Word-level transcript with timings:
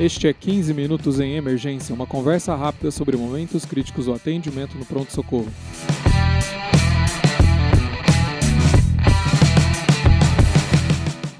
Este 0.00 0.28
é 0.28 0.32
15 0.32 0.72
Minutos 0.74 1.18
em 1.18 1.34
Emergência, 1.34 1.92
uma 1.92 2.06
conversa 2.06 2.54
rápida 2.54 2.88
sobre 2.88 3.16
momentos 3.16 3.64
críticos 3.64 4.04
do 4.04 4.14
atendimento 4.14 4.78
no 4.78 4.86
pronto-socorro. 4.86 5.48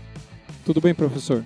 Tudo 0.64 0.80
bem, 0.80 0.94
professor? 0.94 1.44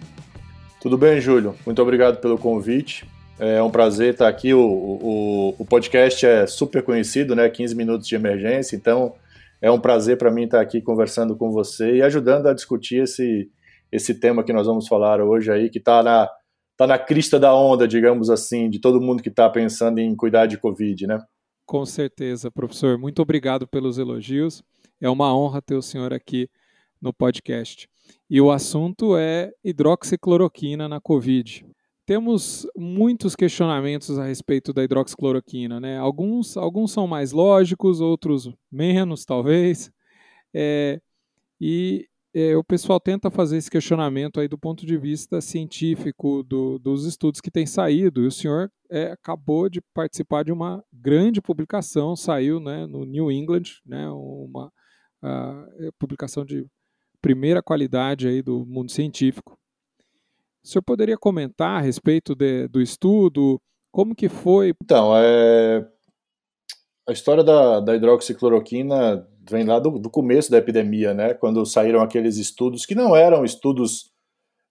Tudo 0.81 0.97
bem, 0.97 1.21
Júlio. 1.21 1.57
Muito 1.67 1.83
obrigado 1.83 2.21
pelo 2.21 2.39
convite. 2.39 3.05
É 3.37 3.61
um 3.65 3.71
prazer 3.71 4.13
estar 4.13 4.29
aqui. 4.29 4.55
O, 4.55 4.61
o, 4.61 5.55
o 5.59 5.65
podcast 5.65 6.25
é 6.25 6.47
super 6.47 6.85
conhecido, 6.85 7.35
né? 7.35 7.49
15 7.49 7.75
minutos 7.75 8.07
de 8.07 8.15
emergência. 8.15 8.77
Então, 8.77 9.15
é 9.61 9.69
um 9.73 9.81
prazer 9.81 10.17
para 10.19 10.31
mim 10.31 10.45
estar 10.45 10.61
aqui 10.61 10.81
conversando 10.81 11.35
com 11.35 11.51
você 11.51 11.97
e 11.97 12.03
ajudando 12.03 12.47
a 12.47 12.55
discutir 12.55 13.03
esse, 13.03 13.51
esse 13.95 14.19
tema 14.19 14.43
que 14.43 14.53
nós 14.53 14.67
vamos 14.67 14.89
falar 14.89 15.21
hoje 15.21 15.53
aí, 15.53 15.71
que 15.71 15.79
está 15.79 16.03
na, 16.03 16.29
tá 16.77 16.85
na 16.85 16.99
crista 16.99 17.39
da 17.39 17.55
onda, 17.55 17.87
digamos 17.87 18.29
assim, 18.29 18.69
de 18.69 18.81
todo 18.81 19.01
mundo 19.01 19.23
que 19.23 19.29
está 19.29 19.49
pensando 19.49 20.01
em 20.01 20.17
cuidar 20.17 20.47
de 20.47 20.59
Covid, 20.59 21.07
né? 21.07 21.23
Com 21.65 21.87
certeza, 21.87 22.51
professor. 22.51 22.99
Muito 22.99 23.23
obrigado 23.23 23.69
pelos 23.69 23.97
elogios. 23.97 24.65
É 25.01 25.09
uma 25.09 25.35
honra 25.35 25.63
ter 25.63 25.77
o 25.77 25.83
senhor 25.83 26.13
aqui 26.13 26.51
no 27.01 27.13
podcast. 27.13 27.89
E 28.29 28.41
o 28.41 28.51
assunto 28.51 29.17
é 29.17 29.53
hidroxicloroquina 29.63 30.89
na 30.89 31.01
Covid. 31.01 31.65
Temos 32.05 32.67
muitos 32.77 33.37
questionamentos 33.37 34.19
a 34.19 34.27
respeito 34.27 34.73
da 34.73 34.83
hidroxicloroquina, 34.83 35.79
né? 35.79 35.99
Alguns, 35.99 36.57
alguns 36.57 36.91
são 36.91 37.07
mais 37.07 37.31
lógicos, 37.31 38.01
outros 38.01 38.51
menos, 38.73 39.25
talvez. 39.25 39.89
É, 40.53 41.01
e 41.61 42.09
é, 42.35 42.57
o 42.57 42.65
pessoal 42.65 42.99
tenta 42.99 43.31
fazer 43.31 43.57
esse 43.57 43.71
questionamento 43.71 44.41
aí 44.41 44.49
do 44.49 44.59
ponto 44.59 44.85
de 44.85 44.99
vista 44.99 45.41
científico 45.41 46.43
do, 46.43 46.81
dos 46.81 47.07
estudos 47.07 47.41
que 47.41 47.51
têm 47.51 47.65
saído. 47.65 48.23
E 48.23 48.27
o 48.27 48.33
senhor 48.33 48.69
é, 48.91 49.13
acabou 49.13 49.69
de 49.69 49.81
participar 49.95 50.43
de 50.43 50.51
uma 50.51 50.85
grande 50.93 51.41
publicação, 51.41 52.17
saiu 52.17 52.59
né, 52.59 52.87
no 52.87 53.05
New 53.05 53.31
England, 53.31 53.63
né, 53.87 54.09
uma 54.11 54.67
uh, 55.23 55.93
publicação 55.97 56.45
de 56.45 56.67
primeira 57.23 57.63
qualidade 57.63 58.27
aí 58.27 58.43
do 58.43 58.67
mundo 58.67 58.91
científico. 58.91 59.57
O 60.65 60.67
senhor 60.67 60.83
poderia 60.83 61.17
comentar 61.17 61.79
a 61.79 61.81
respeito 61.81 62.35
de, 62.35 62.67
do 62.67 62.83
estudo? 62.83 63.61
Como 63.93 64.15
que 64.15 64.29
foi? 64.29 64.75
Então, 64.83 65.17
é... 65.17 65.87
a 67.09 67.13
história 67.13 67.45
da, 67.45 67.79
da 67.79 67.95
hidroxicloroquina 67.95 69.25
vem 69.49 69.65
lá 69.65 69.79
do, 69.79 69.99
do, 69.99 70.11
começo 70.11 70.51
da 70.51 70.59
epidemia, 70.59 71.13
né? 71.13 71.35
Quando 71.35 71.65
saíram 71.67 72.01
aqueles 72.01 72.37
estudos 72.37 72.87
que 72.87 72.95
não 72.95 73.15
eram 73.15 73.45
estudos 73.45 74.11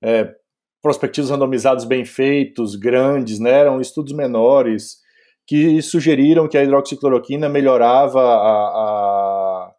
é, 0.02 0.34
prospectivos 0.82 1.30
randomizados 1.30 1.86
bem 1.86 2.06
feitos, 2.06 2.76
grandes, 2.76 3.40
né? 3.40 3.52
Eram 3.52 3.80
estudos 3.80 4.14
menores 4.14 5.02
que 5.46 5.82
sugeriram 5.82 6.48
que 6.48 6.58
a 6.58 6.64
hidroxicloroquina 6.64 7.50
melhorava 7.50 8.22
a, 8.22 8.68
a 9.68 9.74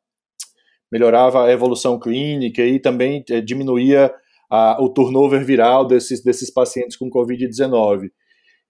melhorava 0.93 1.45
a 1.45 1.51
evolução 1.51 1.99
clínica 1.99 2.63
e 2.63 2.79
também 2.79 3.25
é, 3.29 3.41
diminuía 3.41 4.15
a, 4.49 4.81
o 4.81 4.89
turnover 4.89 5.45
viral 5.45 5.85
desses, 5.87 6.23
desses 6.23 6.51
pacientes 6.51 6.97
com 6.97 7.11
Covid-19. 7.11 8.11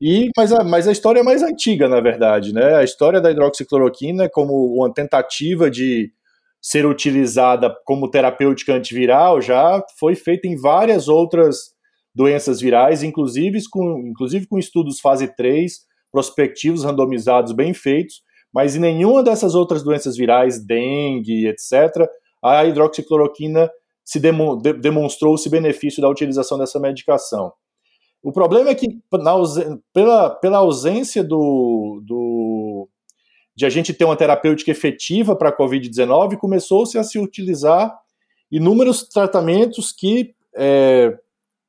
E, 0.07 0.29
mas, 0.37 0.53
a, 0.53 0.63
mas 0.63 0.87
a 0.87 0.93
história 0.93 1.21
é 1.21 1.23
mais 1.23 1.43
antiga, 1.43 1.89
na 1.89 1.99
verdade, 1.99 2.53
né? 2.53 2.75
A 2.75 2.85
história 2.85 3.23
da 3.23 3.31
hidroxicloroquina 3.31 4.29
como 4.29 4.75
uma 4.75 4.93
tentativa 4.93 5.71
de 5.71 6.13
ser 6.61 6.85
utilizada 6.85 7.75
como 7.87 8.11
terapêutica 8.11 8.75
antiviral 8.75 9.41
já 9.41 9.83
foi 9.99 10.15
feita 10.15 10.47
em 10.47 10.61
várias 10.61 11.09
outras 11.09 11.73
doenças 12.15 12.61
virais, 12.61 13.03
inclusive 13.03 13.59
com, 13.71 14.07
inclusive 14.07 14.47
com 14.47 14.59
estudos 14.59 15.01
fase 15.01 15.27
3, 15.35 15.73
prospectivos, 16.13 16.85
randomizados, 16.85 17.53
bem 17.53 17.73
feitos, 17.73 18.21
mas 18.53 18.77
em 18.77 18.81
nenhuma 18.81 19.23
dessas 19.23 19.55
outras 19.55 19.83
doenças 19.83 20.19
virais, 20.19 20.63
dengue, 20.63 21.47
etc., 21.47 22.07
a 22.43 22.63
hidroxicloroquina 22.67 23.71
se 24.05 24.21
demo, 24.21 24.57
de, 24.57 24.75
demonstrou-se 24.75 25.49
benefício 25.49 26.03
da 26.03 26.11
utilização 26.11 26.59
dessa 26.59 26.79
medicação. 26.79 27.55
O 28.25 28.33
problema 28.33 28.71
é 28.71 28.75
que, 28.75 28.89
na, 29.13 29.35
pela, 29.93 30.31
pela 30.31 30.59
ausência 30.59 31.23
do, 31.23 32.03
do, 32.03 32.89
de 33.55 33.67
a 33.67 33.69
gente 33.69 33.93
ter 33.93 34.07
uma 34.07 34.17
terapêutica 34.17 34.71
efetiva 34.71 35.37
para 35.37 35.51
a 35.51 35.57
Covid-19, 35.57 36.39
começou-se 36.39 36.97
a 36.97 37.05
se 37.05 37.19
utilizar 37.19 37.95
inúmeros 38.51 39.07
tratamentos 39.07 39.93
que 39.93 40.35
é, 40.57 41.15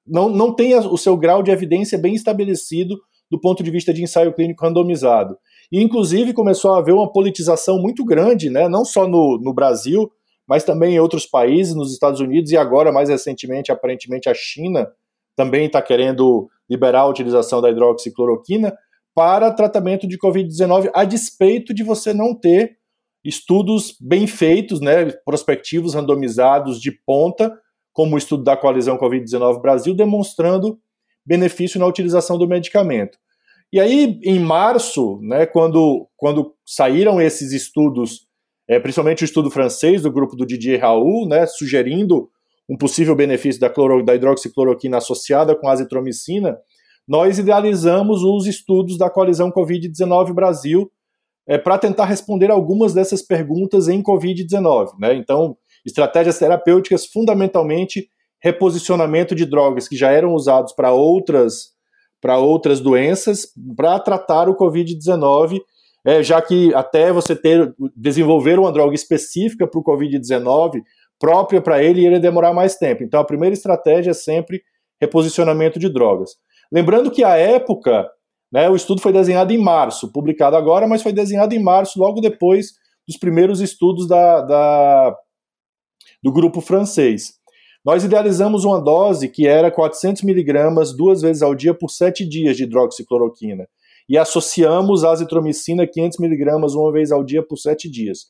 não, 0.08 0.30
não 0.30 0.56
têm 0.56 0.74
o 0.78 0.98
seu 0.98 1.18
grau 1.18 1.44
de 1.44 1.52
evidência 1.52 1.98
bem 1.98 2.16
estabelecido 2.16 2.96
do 3.30 3.38
ponto 3.38 3.62
de 3.62 3.70
vista 3.70 3.94
de 3.94 4.02
ensaio 4.02 4.34
clínico 4.34 4.64
randomizado. 4.64 5.38
E, 5.70 5.84
inclusive, 5.84 6.32
começou 6.32 6.74
a 6.74 6.78
haver 6.78 6.94
uma 6.94 7.12
politização 7.12 7.82
muito 7.82 8.06
grande, 8.06 8.50
né, 8.50 8.70
não 8.70 8.86
só 8.86 9.06
no, 9.06 9.38
no 9.44 9.54
Brasil, 9.54 10.10
mas 10.48 10.64
também 10.64 10.96
em 10.96 11.00
outros 11.02 11.26
países, 11.26 11.76
nos 11.76 11.92
Estados 11.92 12.22
Unidos 12.22 12.50
e 12.54 12.56
agora, 12.56 12.94
mais 12.94 13.10
recentemente, 13.10 13.74
aparentemente, 13.74 14.30
a 14.30 14.34
China 14.34 14.88
também 15.36 15.66
está 15.66 15.82
querendo 15.82 16.50
liberar 16.70 17.02
a 17.02 17.08
utilização 17.08 17.62
da 17.62 17.70
hidroxicloroquina 17.70 18.76
para 19.14 19.52
tratamento 19.52 20.08
de 20.08 20.18
Covid-19, 20.18 20.90
a 20.94 21.04
despeito 21.06 21.74
de 21.74 21.84
você 21.84 22.14
não 22.14 22.36
ter 22.36 22.78
estudos 23.24 23.96
bem 24.00 24.28
feitos, 24.28 24.82
né, 24.82 25.12
prospectivos, 25.26 25.94
randomizados, 25.94 26.80
de 26.80 26.92
ponta, 26.92 27.52
como 27.92 28.16
o 28.16 28.18
estudo 28.18 28.44
da 28.44 28.58
coalizão 28.58 28.98
Covid-19 28.98 29.62
Brasil, 29.62 29.96
demonstrando 29.96 30.78
benefício 31.26 31.80
na 31.80 31.88
utilização 31.88 32.38
do 32.38 32.48
medicamento. 32.48 33.18
E 33.74 33.80
aí, 33.80 34.20
em 34.24 34.40
março, 34.40 35.20
né, 35.22 35.46
quando, 35.46 36.08
quando 36.16 36.54
saíram 36.66 37.20
esses 37.20 37.52
estudos, 37.52 38.28
é, 38.68 38.80
principalmente 38.80 39.24
o 39.24 39.26
estudo 39.26 39.50
francês 39.50 40.04
do 40.04 40.12
grupo 40.12 40.36
do 40.36 40.46
Didier 40.46 40.82
Raoult, 40.82 41.28
né, 41.28 41.48
sugerindo 41.48 42.30
um 42.68 42.78
possível 42.78 43.16
benefício 43.16 43.62
da, 43.62 43.70
cloro, 43.70 44.04
da 44.04 44.16
hidroxicloroquina 44.16 44.98
associada 44.98 45.56
com 45.56 45.68
azitromicina, 45.68 46.58
nós 47.08 47.38
idealizamos 47.38 48.24
os 48.24 48.48
estudos 48.48 48.98
da 48.98 49.10
coalizão 49.10 49.52
Covid-19 49.52 50.34
Brasil 50.34 50.92
é, 51.48 51.58
para 51.58 51.78
tentar 51.78 52.06
responder 52.06 52.50
algumas 52.50 52.94
dessas 52.94 53.22
perguntas 53.22 53.88
em 53.88 54.02
Covid-19. 54.02 54.94
Né? 55.00 55.14
Então, 55.16 55.56
estratégias 55.86 56.40
terapêuticas, 56.40 57.06
fundamentalmente 57.06 58.10
reposicionamento 58.42 59.36
de 59.36 59.46
drogas 59.46 59.88
que 59.88 59.96
já 59.96 60.12
eram 60.12 60.34
usados 60.34 60.74
para 60.74 60.92
outras 60.92 61.76
outras 62.40 62.80
doenças 62.80 63.48
para 63.78 64.00
tratar 64.00 64.50
o 64.50 64.58
Covid-19, 64.58 65.60
é, 66.04 66.24
já 66.24 66.42
que 66.42 66.74
até 66.74 67.14
você 67.14 67.36
ter 67.36 67.72
desenvolver 67.96 68.58
uma 68.58 68.72
droga 68.72 68.96
específica 68.96 69.68
para 69.68 69.80
o 69.80 69.84
Covid-19 69.84 70.82
própria 71.20 71.62
para 71.62 71.84
ele 71.84 72.02
iria 72.02 72.20
demorar 72.20 72.54
mais 72.54 72.76
tempo. 72.76 73.04
Então, 73.04 73.20
a 73.20 73.26
primeira 73.26 73.54
estratégia 73.54 74.12
é 74.12 74.14
sempre 74.14 74.62
reposicionamento 75.00 75.80
de 75.80 75.90
drogas. 75.90 76.32
Lembrando 76.72 77.12
que 77.12 77.24
a 77.24 77.36
época, 77.36 78.10
né, 78.52 78.70
o 78.70 78.76
estudo 78.76 79.02
foi 79.02 79.12
desenhado 79.12 79.54
em 79.54 79.58
março, 79.58 80.12
publicado 80.12 80.56
agora, 80.56 80.88
mas 80.88 81.02
foi 81.02 81.14
desenhado 81.14 81.54
em 81.54 81.62
março, 81.62 82.00
logo 82.00 82.22
depois 82.22 82.74
dos 83.08 83.18
primeiros 83.18 83.62
estudos 83.62 84.08
da, 84.08 84.42
da 84.42 85.16
do 86.24 86.32
grupo 86.32 86.60
francês. 86.60 87.34
Nós 87.86 88.04
idealizamos 88.04 88.66
uma 88.66 88.82
dose 88.82 89.30
que 89.30 89.46
era 89.46 89.70
400 89.70 90.24
miligramas 90.24 90.96
duas 90.96 91.22
vezes 91.22 91.44
ao 91.44 91.54
dia 91.54 91.74
por 91.74 91.90
sete 91.90 92.28
dias 92.28 92.58
de 92.58 92.64
hidroxicloroquina 92.64 93.68
e 94.10 94.18
associamos 94.18 95.04
a 95.04 95.12
azitromicina 95.12 95.86
500 95.86 96.20
miligramas 96.20 96.74
uma 96.74 96.92
vez 96.92 97.12
ao 97.12 97.24
dia 97.24 97.46
por 97.46 97.58
sete 97.58 97.90
dias. 97.90 98.28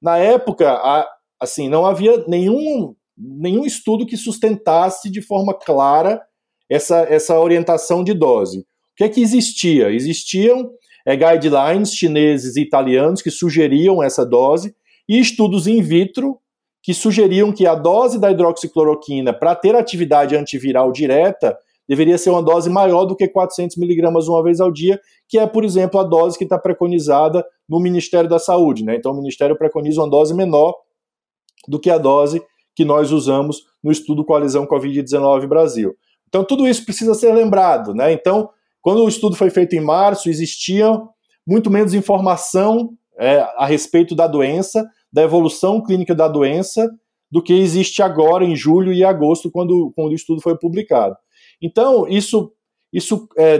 Na 0.00 0.18
época, 0.18 0.72
a, 0.72 1.06
assim, 1.40 1.68
não 1.68 1.86
havia 1.86 2.24
nenhum, 2.26 2.94
nenhum 3.16 3.64
estudo 3.64 4.06
que 4.06 4.16
sustentasse 4.16 5.10
de 5.10 5.22
forma 5.22 5.54
clara 5.54 6.20
essa, 6.68 7.00
essa 7.08 7.38
orientação 7.38 8.04
de 8.04 8.14
dose. 8.14 8.60
O 8.60 8.64
que 8.96 9.04
é 9.04 9.08
que 9.08 9.22
existia? 9.22 9.90
Existiam 9.90 10.70
é, 11.06 11.16
guidelines 11.16 11.94
chineses 11.94 12.56
e 12.56 12.62
italianos 12.62 13.22
que 13.22 13.30
sugeriam 13.30 14.02
essa 14.02 14.26
dose 14.26 14.74
e 15.08 15.18
estudos 15.18 15.66
in 15.66 15.80
vitro 15.80 16.38
que 16.82 16.94
sugeriam 16.94 17.52
que 17.52 17.66
a 17.66 17.74
dose 17.74 18.20
da 18.20 18.30
hidroxicloroquina 18.30 19.32
para 19.32 19.54
ter 19.54 19.74
atividade 19.74 20.36
antiviral 20.36 20.92
direta 20.92 21.56
deveria 21.88 22.18
ser 22.18 22.30
uma 22.30 22.42
dose 22.42 22.68
maior 22.68 23.06
do 23.06 23.16
que 23.16 23.26
400 23.26 23.76
miligramas 23.78 24.28
uma 24.28 24.42
vez 24.42 24.60
ao 24.60 24.70
dia, 24.70 25.00
que 25.26 25.38
é, 25.38 25.46
por 25.46 25.64
exemplo, 25.64 25.98
a 25.98 26.04
dose 26.04 26.36
que 26.36 26.44
está 26.44 26.58
preconizada 26.58 27.44
no 27.68 27.80
Ministério 27.80 28.28
da 28.28 28.38
Saúde. 28.38 28.84
Né? 28.84 28.96
Então, 28.96 29.12
o 29.12 29.16
Ministério 29.16 29.56
preconiza 29.56 30.02
uma 30.02 30.10
dose 30.10 30.34
menor 30.34 30.74
do 31.68 31.78
que 31.78 31.90
a 31.90 31.98
dose 31.98 32.42
que 32.74 32.84
nós 32.84 33.12
usamos 33.12 33.64
no 33.82 33.90
estudo 33.92 34.24
Coalizão 34.24 34.66
Covid-19 34.66 35.46
Brasil. 35.46 35.94
Então, 36.28 36.44
tudo 36.44 36.66
isso 36.66 36.84
precisa 36.84 37.14
ser 37.14 37.32
lembrado. 37.32 37.94
Né? 37.94 38.12
Então, 38.12 38.50
quando 38.80 39.04
o 39.04 39.08
estudo 39.08 39.36
foi 39.36 39.50
feito 39.50 39.74
em 39.74 39.80
março, 39.80 40.28
existia 40.28 40.90
muito 41.46 41.70
menos 41.70 41.94
informação 41.94 42.90
é, 43.18 43.40
a 43.56 43.66
respeito 43.66 44.14
da 44.14 44.26
doença, 44.26 44.88
da 45.12 45.22
evolução 45.22 45.82
clínica 45.82 46.14
da 46.14 46.28
doença, 46.28 46.88
do 47.30 47.42
que 47.42 47.52
existe 47.52 48.02
agora 48.02 48.44
em 48.44 48.54
julho 48.54 48.92
e 48.92 49.04
agosto, 49.04 49.50
quando, 49.50 49.92
quando 49.94 50.12
o 50.12 50.14
estudo 50.14 50.40
foi 50.40 50.56
publicado. 50.56 51.16
Então, 51.60 52.06
isso, 52.08 52.52
isso 52.92 53.28
é, 53.36 53.58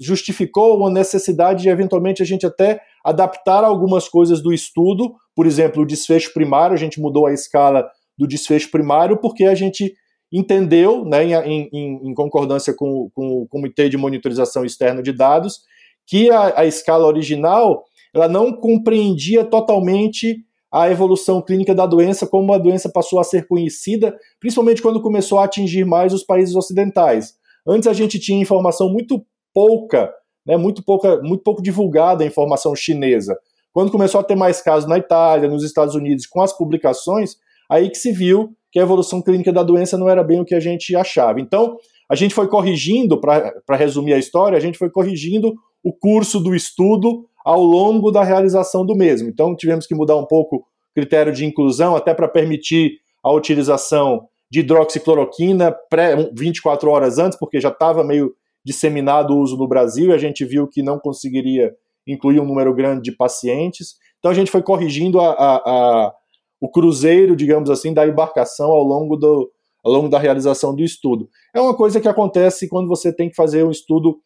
justificou 0.00 0.76
uma 0.76 0.90
necessidade 0.90 1.62
de, 1.62 1.68
eventualmente, 1.68 2.22
a 2.22 2.26
gente 2.26 2.46
até 2.46 2.80
adaptar 3.04 3.64
algumas 3.64 4.08
coisas 4.08 4.42
do 4.42 4.52
estudo, 4.52 5.14
por 5.34 5.46
exemplo, 5.46 5.82
o 5.82 5.86
desfecho 5.86 6.32
primário, 6.32 6.74
a 6.74 6.78
gente 6.78 7.00
mudou 7.00 7.26
a 7.26 7.32
escala 7.32 7.88
do 8.16 8.26
desfecho 8.26 8.70
primário, 8.70 9.16
porque 9.18 9.44
a 9.44 9.54
gente 9.54 9.94
entendeu, 10.32 11.04
né, 11.04 11.24
em, 11.24 11.68
em, 11.72 12.10
em 12.10 12.14
concordância 12.14 12.74
com, 12.74 13.10
com, 13.14 13.42
o 13.42 13.46
Comitê 13.48 13.88
de 13.88 13.98
Monitorização 13.98 14.64
Externo 14.64 15.02
de 15.02 15.12
Dados, 15.12 15.60
que 16.06 16.30
a, 16.30 16.60
a 16.60 16.66
escala 16.66 17.06
original 17.06 17.84
ela 18.14 18.28
não 18.28 18.52
compreendia 18.52 19.44
totalmente 19.44 20.44
a 20.72 20.90
evolução 20.90 21.42
clínica 21.42 21.74
da 21.74 21.84
doença, 21.84 22.26
como 22.26 22.52
a 22.52 22.58
doença 22.58 22.88
passou 22.88 23.20
a 23.20 23.24
ser 23.24 23.46
conhecida, 23.46 24.16
principalmente 24.40 24.80
quando 24.80 25.02
começou 25.02 25.38
a 25.38 25.44
atingir 25.44 25.84
mais 25.84 26.14
os 26.14 26.24
países 26.24 26.56
ocidentais. 26.56 27.34
Antes 27.66 27.86
a 27.86 27.92
gente 27.92 28.18
tinha 28.18 28.40
informação 28.40 28.88
muito 28.88 29.24
pouca, 29.54 30.12
né, 30.46 30.56
muito 30.56 30.82
pouca, 30.84 31.20
muito 31.22 31.42
pouco 31.42 31.62
divulgada 31.62 32.24
a 32.24 32.26
informação 32.26 32.74
chinesa. 32.74 33.36
Quando 33.72 33.90
começou 33.90 34.20
a 34.20 34.24
ter 34.24 34.34
mais 34.34 34.60
casos 34.60 34.88
na 34.88 34.98
Itália, 34.98 35.48
nos 35.48 35.64
Estados 35.64 35.94
Unidos, 35.94 36.26
com 36.26 36.42
as 36.42 36.56
publicações, 36.56 37.36
aí 37.70 37.88
que 37.88 37.96
se 37.96 38.12
viu 38.12 38.50
que 38.70 38.78
a 38.78 38.82
evolução 38.82 39.22
clínica 39.22 39.52
da 39.52 39.62
doença 39.62 39.96
não 39.98 40.08
era 40.08 40.22
bem 40.22 40.40
o 40.40 40.44
que 40.44 40.54
a 40.54 40.60
gente 40.60 40.94
achava. 40.96 41.40
Então, 41.40 41.76
a 42.10 42.14
gente 42.14 42.34
foi 42.34 42.48
corrigindo, 42.48 43.18
para 43.20 43.76
resumir 43.76 44.14
a 44.14 44.18
história, 44.18 44.56
a 44.56 44.60
gente 44.60 44.78
foi 44.78 44.90
corrigindo 44.90 45.54
o 45.82 45.92
curso 45.92 46.40
do 46.40 46.54
estudo 46.54 47.26
ao 47.44 47.62
longo 47.62 48.10
da 48.10 48.22
realização 48.22 48.84
do 48.84 48.94
mesmo. 48.94 49.28
Então, 49.28 49.56
tivemos 49.56 49.86
que 49.86 49.94
mudar 49.94 50.16
um 50.16 50.26
pouco 50.26 50.56
o 50.56 50.64
critério 50.94 51.32
de 51.32 51.44
inclusão, 51.44 51.96
até 51.96 52.14
para 52.14 52.28
permitir 52.28 52.98
a 53.22 53.32
utilização 53.32 54.26
de 54.50 54.60
hidroxicloroquina 54.60 55.74
pré, 55.88 56.30
24 56.34 56.90
horas 56.90 57.18
antes, 57.18 57.38
porque 57.38 57.60
já 57.60 57.70
estava 57.70 58.04
meio 58.04 58.34
disseminado 58.64 59.34
o 59.34 59.40
uso 59.40 59.56
no 59.56 59.68
Brasil 59.68 60.10
e 60.10 60.12
a 60.12 60.18
gente 60.18 60.44
viu 60.44 60.68
que 60.68 60.82
não 60.82 60.98
conseguiria 60.98 61.72
incluir 62.06 62.40
um 62.40 62.44
número 62.44 62.74
grande 62.74 63.02
de 63.02 63.16
pacientes. 63.16 63.94
Então, 64.18 64.30
a 64.30 64.34
gente 64.34 64.50
foi 64.50 64.62
corrigindo 64.62 65.20
a, 65.20 65.32
a, 65.32 65.56
a, 65.56 66.14
o 66.60 66.70
cruzeiro, 66.70 67.34
digamos 67.34 67.70
assim, 67.70 67.92
da 67.92 68.06
embarcação 68.06 68.70
ao 68.70 68.82
longo, 68.82 69.16
do, 69.16 69.50
ao 69.84 69.92
longo 69.92 70.08
da 70.08 70.18
realização 70.18 70.74
do 70.74 70.82
estudo. 70.82 71.28
É 71.54 71.60
uma 71.60 71.76
coisa 71.76 72.00
que 72.00 72.08
acontece 72.08 72.68
quando 72.68 72.88
você 72.88 73.12
tem 73.12 73.28
que 73.28 73.34
fazer 73.34 73.64
um 73.64 73.70
estudo 73.70 74.16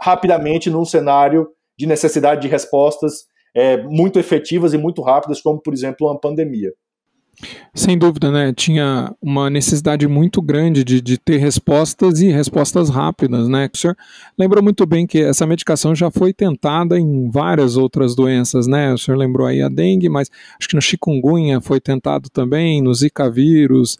rapidamente 0.00 0.68
num 0.68 0.84
cenário 0.84 1.48
de 1.78 1.86
necessidade 1.86 2.42
de 2.42 2.48
respostas 2.48 3.26
é, 3.54 3.82
muito 3.82 4.18
efetivas 4.18 4.74
e 4.74 4.78
muito 4.78 5.00
rápidas, 5.02 5.40
como, 5.40 5.60
por 5.60 5.72
exemplo, 5.72 6.06
uma 6.06 6.18
pandemia. 6.18 6.72
Sem 7.72 7.96
dúvida, 7.96 8.32
né? 8.32 8.52
Tinha 8.52 9.14
uma 9.22 9.48
necessidade 9.48 10.08
muito 10.08 10.42
grande 10.42 10.82
de, 10.82 11.00
de 11.00 11.16
ter 11.16 11.36
respostas 11.36 12.20
e 12.20 12.30
respostas 12.30 12.90
rápidas, 12.90 13.48
né? 13.48 13.70
O 13.72 13.76
senhor 13.76 13.96
lembra 14.36 14.60
muito 14.60 14.84
bem 14.84 15.06
que 15.06 15.22
essa 15.22 15.46
medicação 15.46 15.94
já 15.94 16.10
foi 16.10 16.32
tentada 16.32 16.98
em 16.98 17.30
várias 17.30 17.76
outras 17.76 18.16
doenças, 18.16 18.66
né? 18.66 18.92
O 18.92 18.98
senhor 18.98 19.16
lembrou 19.16 19.46
aí 19.46 19.62
a 19.62 19.68
dengue, 19.68 20.08
mas 20.08 20.30
acho 20.58 20.68
que 20.68 20.74
no 20.74 20.82
chikungunya 20.82 21.60
foi 21.60 21.80
tentado 21.80 22.28
também, 22.28 22.82
no 22.82 22.92
zika 22.92 23.30
vírus, 23.30 23.98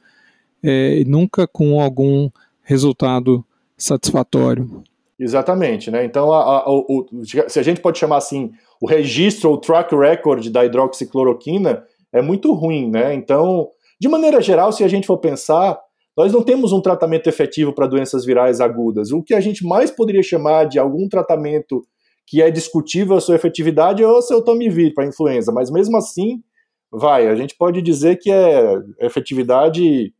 é, 0.62 1.04
nunca 1.06 1.46
com 1.46 1.80
algum 1.80 2.28
resultado 2.62 3.44
satisfatório. 3.76 4.82
Exatamente, 5.18 5.90
né? 5.90 6.04
Então, 6.04 6.32
a, 6.32 6.58
a, 6.58 6.70
o, 6.70 7.06
se 7.48 7.58
a 7.58 7.62
gente 7.62 7.80
pode 7.80 7.98
chamar 7.98 8.16
assim, 8.16 8.52
o 8.80 8.86
registro 8.86 9.50
ou 9.50 9.58
track 9.58 9.94
record 9.94 10.48
da 10.48 10.64
hidroxicloroquina 10.64 11.84
é 12.12 12.22
muito 12.22 12.52
ruim, 12.52 12.90
né? 12.90 13.14
Então, 13.14 13.68
de 14.00 14.08
maneira 14.08 14.40
geral, 14.40 14.72
se 14.72 14.84
a 14.84 14.88
gente 14.88 15.06
for 15.06 15.18
pensar, 15.18 15.78
nós 16.16 16.32
não 16.32 16.42
temos 16.42 16.72
um 16.72 16.80
tratamento 16.80 17.28
efetivo 17.28 17.72
para 17.72 17.86
doenças 17.86 18.24
virais 18.24 18.60
agudas. 18.60 19.12
O 19.12 19.22
que 19.22 19.34
a 19.34 19.40
gente 19.40 19.64
mais 19.64 19.90
poderia 19.90 20.22
chamar 20.22 20.64
de 20.64 20.78
algum 20.78 21.08
tratamento 21.08 21.82
que 22.26 22.42
é 22.42 22.50
discutível 22.50 23.16
a 23.16 23.20
sua 23.20 23.36
efetividade 23.36 24.02
é 24.02 24.06
o 24.06 24.20
Seltamivir 24.20 24.92
para 24.94 25.06
influenza, 25.06 25.50
mas 25.50 25.70
mesmo 25.70 25.96
assim, 25.96 26.42
vai, 26.90 27.26
a 27.26 27.34
gente 27.34 27.56
pode 27.56 27.80
dizer 27.80 28.18
que 28.18 28.30
é 28.30 28.74
efetividade 29.00 30.12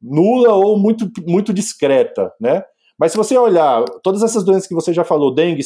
nula 0.00 0.54
ou 0.54 0.78
muito, 0.78 1.10
muito 1.26 1.52
discreta, 1.52 2.32
né? 2.40 2.62
Mas 2.96 3.10
se 3.10 3.18
você 3.18 3.36
olhar 3.36 3.84
todas 4.02 4.22
essas 4.22 4.44
doenças 4.44 4.68
que 4.68 4.74
você 4.74 4.92
já 4.92 5.02
falou, 5.02 5.34
dengue, 5.34 5.62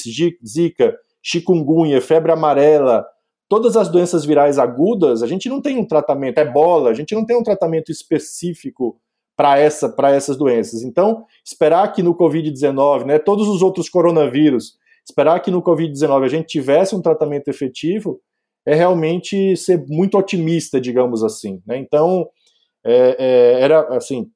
zika, 0.46 0.96
chikungunya, 1.22 2.00
febre 2.00 2.32
amarela, 2.32 3.04
todas 3.48 3.76
as 3.76 3.88
doenças 3.88 4.24
virais 4.24 4.58
agudas, 4.58 5.22
a 5.22 5.26
gente 5.26 5.48
não 5.48 5.60
tem 5.60 5.78
um 5.78 5.84
tratamento, 5.84 6.38
ebola, 6.38 6.90
a 6.90 6.94
gente 6.94 7.14
não 7.14 7.24
tem 7.24 7.36
um 7.36 7.42
tratamento 7.42 7.90
específico 7.90 8.98
para 9.36 9.58
essa, 9.58 9.94
essas 10.08 10.36
doenças. 10.36 10.82
Então, 10.82 11.24
esperar 11.44 11.92
que 11.92 12.02
no 12.02 12.14
Covid-19, 12.14 13.04
né, 13.04 13.18
todos 13.18 13.48
os 13.48 13.62
outros 13.62 13.88
coronavírus, 13.88 14.76
esperar 15.04 15.40
que 15.40 15.50
no 15.50 15.62
Covid-19 15.62 16.24
a 16.24 16.28
gente 16.28 16.46
tivesse 16.46 16.94
um 16.96 17.02
tratamento 17.02 17.48
efetivo, 17.48 18.20
é 18.64 18.74
realmente 18.74 19.56
ser 19.56 19.84
muito 19.86 20.18
otimista, 20.18 20.80
digamos 20.80 21.22
assim. 21.22 21.62
Né? 21.66 21.76
Então, 21.76 22.28
é, 22.84 23.16
é, 23.18 23.60
era 23.60 23.96
assim, 23.96 24.30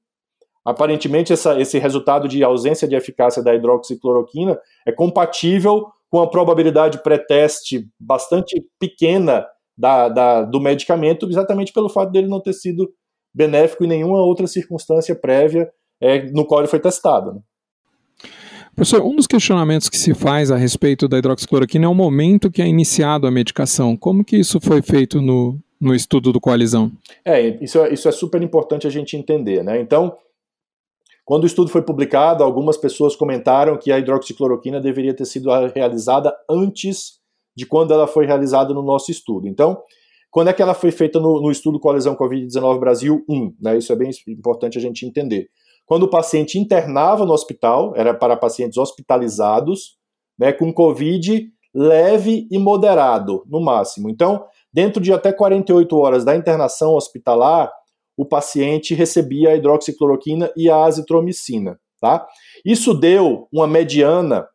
Aparentemente, 0.64 1.32
essa, 1.32 1.58
esse 1.58 1.78
resultado 1.78 2.28
de 2.28 2.44
ausência 2.44 2.86
de 2.86 2.94
eficácia 2.94 3.42
da 3.42 3.54
hidroxicloroquina 3.54 4.58
é 4.86 4.92
compatível 4.92 5.86
com 6.10 6.20
a 6.20 6.28
probabilidade 6.28 7.02
pré-teste 7.02 7.88
bastante 7.98 8.62
pequena 8.78 9.46
da, 9.78 10.08
da, 10.08 10.42
do 10.42 10.60
medicamento, 10.60 11.28
exatamente 11.28 11.72
pelo 11.72 11.88
fato 11.88 12.10
dele 12.10 12.26
não 12.26 12.40
ter 12.40 12.52
sido 12.52 12.92
benéfico 13.32 13.84
em 13.84 13.88
nenhuma 13.88 14.22
outra 14.22 14.46
circunstância 14.46 15.14
prévia 15.14 15.70
é, 16.00 16.30
no 16.32 16.44
qual 16.44 16.60
ele 16.60 16.68
foi 16.68 16.80
testado. 16.80 17.34
Né? 17.34 17.40
Professor, 18.74 19.02
um 19.02 19.14
dos 19.14 19.26
questionamentos 19.26 19.88
que 19.88 19.96
se 19.96 20.14
faz 20.14 20.50
a 20.50 20.56
respeito 20.56 21.06
da 21.06 21.18
hidroxicloroquina 21.18 21.86
é 21.86 21.88
o 21.88 21.94
momento 21.94 22.50
que 22.50 22.62
é 22.62 22.66
iniciado 22.66 23.26
a 23.26 23.30
medicação. 23.30 23.96
Como 23.96 24.24
que 24.24 24.36
isso 24.36 24.60
foi 24.60 24.82
feito 24.82 25.20
no, 25.20 25.58
no 25.80 25.94
estudo 25.94 26.32
do 26.32 26.40
Coalizão? 26.40 26.90
É, 27.24 27.40
isso 27.62 27.78
é, 27.78 27.92
isso 27.92 28.08
é 28.08 28.12
super 28.12 28.42
importante 28.42 28.86
a 28.86 28.90
gente 28.90 29.16
entender, 29.16 29.62
né? 29.62 29.80
Então, 29.80 30.16
quando 31.30 31.44
o 31.44 31.46
estudo 31.46 31.70
foi 31.70 31.80
publicado, 31.80 32.42
algumas 32.42 32.76
pessoas 32.76 33.14
comentaram 33.14 33.78
que 33.78 33.92
a 33.92 34.00
hidroxicloroquina 34.00 34.80
deveria 34.80 35.14
ter 35.14 35.24
sido 35.24 35.48
realizada 35.72 36.36
antes 36.50 37.20
de 37.56 37.64
quando 37.64 37.94
ela 37.94 38.08
foi 38.08 38.26
realizada 38.26 38.74
no 38.74 38.82
nosso 38.82 39.12
estudo. 39.12 39.46
Então, 39.46 39.80
quando 40.28 40.48
é 40.48 40.52
que 40.52 40.60
ela 40.60 40.74
foi 40.74 40.90
feita 40.90 41.20
no, 41.20 41.40
no 41.40 41.52
estudo 41.52 41.78
Coalizão 41.78 42.16
Covid-19 42.16 42.80
Brasil 42.80 43.24
1? 43.28 43.54
Né? 43.60 43.78
Isso 43.78 43.92
é 43.92 43.94
bem 43.94 44.10
importante 44.26 44.76
a 44.76 44.80
gente 44.80 45.06
entender. 45.06 45.48
Quando 45.86 46.02
o 46.02 46.10
paciente 46.10 46.58
internava 46.58 47.24
no 47.24 47.32
hospital, 47.32 47.92
era 47.94 48.12
para 48.12 48.36
pacientes 48.36 48.76
hospitalizados, 48.76 49.98
né, 50.36 50.52
com 50.52 50.72
Covid 50.72 51.48
leve 51.72 52.48
e 52.50 52.58
moderado, 52.58 53.44
no 53.46 53.60
máximo. 53.60 54.10
Então, 54.10 54.44
dentro 54.72 55.00
de 55.00 55.12
até 55.12 55.32
48 55.32 55.96
horas 55.96 56.24
da 56.24 56.34
internação 56.34 56.96
hospitalar, 56.96 57.70
o 58.20 58.26
paciente 58.26 58.94
recebia 58.94 59.48
a 59.48 59.56
hidroxicloroquina 59.56 60.52
e 60.54 60.68
a 60.68 60.84
azitromicina. 60.84 61.80
Tá? 61.98 62.26
Isso 62.62 62.92
deu 62.92 63.48
uma 63.50 63.66
mediana 63.66 64.46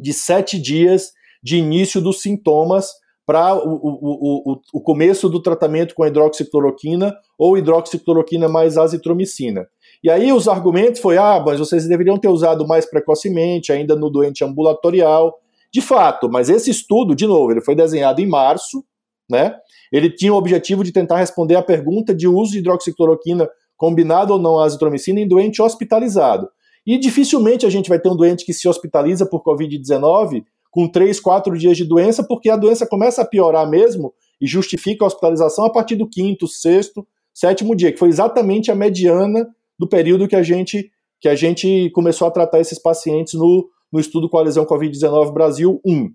de 0.00 0.14
sete 0.14 0.58
dias 0.58 1.12
de 1.42 1.58
início 1.58 2.00
dos 2.00 2.22
sintomas 2.22 2.90
para 3.26 3.54
o, 3.54 3.74
o, 3.74 4.52
o, 4.52 4.60
o, 4.72 4.80
começo 4.80 5.28
do 5.28 5.42
tratamento 5.42 5.94
com 5.94 6.06
hidroxicloroquina 6.06 7.14
ou 7.38 7.58
hidroxicloroquina 7.58 8.48
mais 8.48 8.78
azitromicina. 8.78 9.66
E 10.02 10.10
aí 10.10 10.32
os 10.32 10.48
argumentos 10.48 11.02
foi, 11.02 11.18
ah, 11.18 11.42
mas 11.44 11.58
vocês 11.58 11.86
deveriam 11.86 12.16
ter 12.16 12.28
usado 12.28 12.66
mais 12.66 12.88
precocemente, 12.88 13.70
ainda 13.70 13.94
no 13.94 14.08
doente 14.08 14.42
ambulatorial. 14.42 15.34
De 15.70 15.82
fato, 15.82 16.30
mas 16.30 16.48
esse 16.48 16.70
estudo, 16.70 17.14
de 17.14 17.26
novo, 17.26 17.50
ele 17.50 17.60
foi 17.60 17.74
desenhado 17.74 18.22
em 18.22 18.26
março, 18.26 18.82
né? 19.28 19.54
Ele 19.92 20.10
tinha 20.10 20.32
o 20.32 20.36
objetivo 20.36 20.82
de 20.82 20.92
tentar 20.92 21.18
responder 21.18 21.56
à 21.56 21.62
pergunta 21.62 22.14
de 22.14 22.26
uso 22.26 22.52
de 22.52 22.58
hidroxicloroquina 22.58 23.48
combinado 23.76 24.32
ou 24.32 24.38
não 24.38 24.58
à 24.58 24.64
azitromicina 24.64 25.20
em 25.20 25.28
doente 25.28 25.62
hospitalizado. 25.62 26.48
E 26.86 26.98
dificilmente 26.98 27.66
a 27.66 27.70
gente 27.70 27.88
vai 27.88 27.98
ter 27.98 28.08
um 28.08 28.16
doente 28.16 28.44
que 28.44 28.52
se 28.52 28.68
hospitaliza 28.68 29.26
por 29.26 29.42
Covid-19 29.42 30.42
com 30.70 30.88
3, 30.88 31.20
4 31.20 31.56
dias 31.56 31.76
de 31.76 31.84
doença, 31.84 32.22
porque 32.22 32.50
a 32.50 32.56
doença 32.56 32.86
começa 32.86 33.22
a 33.22 33.24
piorar 33.24 33.68
mesmo 33.68 34.12
e 34.40 34.46
justifica 34.46 35.04
a 35.04 35.08
hospitalização 35.08 35.64
a 35.64 35.70
partir 35.70 35.96
do 35.96 36.08
quinto, 36.08 36.46
sexto, 36.46 37.06
sétimo 37.34 37.74
dia, 37.74 37.92
que 37.92 37.98
foi 37.98 38.08
exatamente 38.08 38.70
a 38.70 38.74
mediana 38.74 39.46
do 39.78 39.88
período 39.88 40.28
que 40.28 40.36
a 40.36 40.42
gente 40.42 40.90
que 41.20 41.28
a 41.28 41.34
gente 41.34 41.90
começou 41.90 42.28
a 42.28 42.30
tratar 42.30 42.60
esses 42.60 42.78
pacientes 42.78 43.34
no, 43.34 43.68
no 43.92 43.98
estudo 43.98 44.28
Coalizão 44.28 44.64
Covid-19 44.64 45.32
Brasil 45.32 45.80
1. 45.84 46.10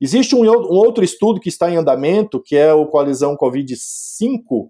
Existe 0.00 0.34
um, 0.34 0.44
um, 0.44 0.74
outro 0.74 1.02
estudo 1.04 1.40
que 1.40 1.48
está 1.48 1.70
em 1.70 1.76
andamento, 1.76 2.42
que 2.42 2.56
é 2.56 2.72
o 2.72 2.86
Coalizão 2.86 3.36
Covid-5, 3.36 4.68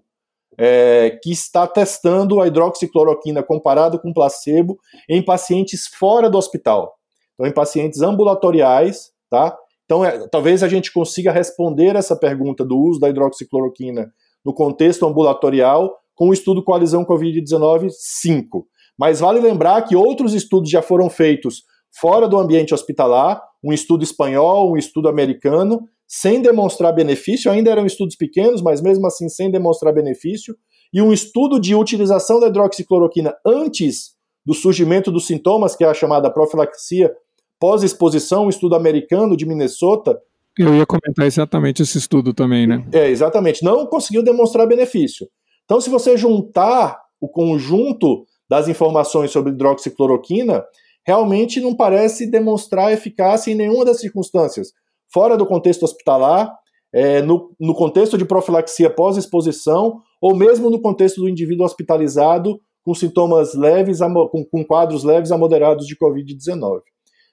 é, 0.57 1.19
que 1.21 1.31
está 1.31 1.67
testando 1.67 2.41
a 2.41 2.47
hidroxicloroquina 2.47 3.43
comparado 3.43 3.99
com 3.99 4.13
placebo 4.13 4.79
em 5.07 5.21
pacientes 5.21 5.87
fora 5.87 6.29
do 6.29 6.37
hospital. 6.37 6.95
Então, 7.33 7.45
em 7.45 7.53
pacientes 7.53 8.01
ambulatoriais, 8.01 9.11
tá? 9.29 9.55
Então, 9.85 10.03
é, 10.03 10.27
talvez 10.27 10.63
a 10.63 10.67
gente 10.67 10.91
consiga 10.91 11.31
responder 11.31 11.95
essa 11.95 12.15
pergunta 12.15 12.65
do 12.65 12.77
uso 12.77 12.99
da 12.99 13.09
hidroxicloroquina 13.09 14.11
no 14.43 14.53
contexto 14.53 15.05
ambulatorial 15.05 15.95
com 16.15 16.29
o 16.29 16.33
estudo 16.33 16.63
Coalizão 16.63 17.05
Covid-19 17.05 17.89
5. 17.91 18.67
Mas 18.97 19.19
vale 19.19 19.39
lembrar 19.39 19.83
que 19.83 19.95
outros 19.95 20.33
estudos 20.33 20.69
já 20.69 20.81
foram 20.81 21.09
feitos 21.09 21.63
fora 21.99 22.27
do 22.27 22.37
ambiente 22.37 22.73
hospitalar, 22.73 23.41
um 23.63 23.73
estudo 23.73 24.03
espanhol, 24.03 24.71
um 24.71 24.77
estudo 24.77 25.07
americano, 25.09 25.87
sem 26.07 26.41
demonstrar 26.41 26.93
benefício, 26.93 27.51
ainda 27.51 27.69
eram 27.69 27.85
estudos 27.85 28.15
pequenos, 28.15 28.61
mas 28.61 28.81
mesmo 28.81 29.05
assim 29.07 29.27
sem 29.27 29.51
demonstrar 29.51 29.93
benefício, 29.93 30.55
e 30.93 31.01
um 31.01 31.11
estudo 31.11 31.59
de 31.59 31.75
utilização 31.75 32.39
da 32.39 32.47
hidroxicloroquina 32.47 33.35
antes 33.45 34.15
do 34.45 34.53
surgimento 34.53 35.11
dos 35.11 35.27
sintomas, 35.27 35.75
que 35.75 35.83
é 35.83 35.87
a 35.87 35.93
chamada 35.93 36.31
profilaxia 36.31 37.13
pós-exposição, 37.59 38.45
um 38.45 38.49
estudo 38.49 38.75
americano 38.75 39.35
de 39.35 39.45
Minnesota. 39.45 40.17
Eu 40.57 40.73
ia 40.75 40.85
comentar 40.85 41.25
exatamente 41.25 41.81
esse 41.81 41.97
estudo 41.97 42.33
também, 42.33 42.65
né? 42.65 42.85
É, 42.93 43.09
exatamente. 43.09 43.63
Não 43.63 43.85
conseguiu 43.85 44.23
demonstrar 44.23 44.65
benefício. 44.67 45.27
Então, 45.65 45.81
se 45.81 45.89
você 45.89 46.15
juntar 46.15 46.97
o 47.19 47.27
conjunto 47.27 48.25
das 48.49 48.69
informações 48.69 49.31
sobre 49.31 49.51
hidroxicloroquina, 49.51 50.63
realmente 51.07 51.61
não 51.61 51.73
parece 51.73 52.29
demonstrar 52.29 52.91
eficácia 52.91 53.49
em 53.49 53.55
nenhuma 53.55 53.85
das 53.85 54.01
circunstâncias. 54.01 54.73
Fora 55.11 55.37
do 55.37 55.45
contexto 55.45 55.83
hospitalar, 55.83 56.53
é, 56.93 57.21
no, 57.21 57.55
no 57.57 57.73
contexto 57.73 58.17
de 58.17 58.25
profilaxia 58.25 58.89
pós-exposição, 58.89 60.01
ou 60.21 60.35
mesmo 60.35 60.69
no 60.69 60.81
contexto 60.81 61.21
do 61.21 61.29
indivíduo 61.29 61.65
hospitalizado 61.65 62.59
com 62.83 62.93
sintomas 62.93 63.53
leves, 63.53 63.99
com, 63.99 64.43
com 64.45 64.65
quadros 64.65 65.05
leves 65.05 65.31
a 65.31 65.37
moderados 65.37 65.87
de 65.87 65.95
Covid-19. 65.97 66.81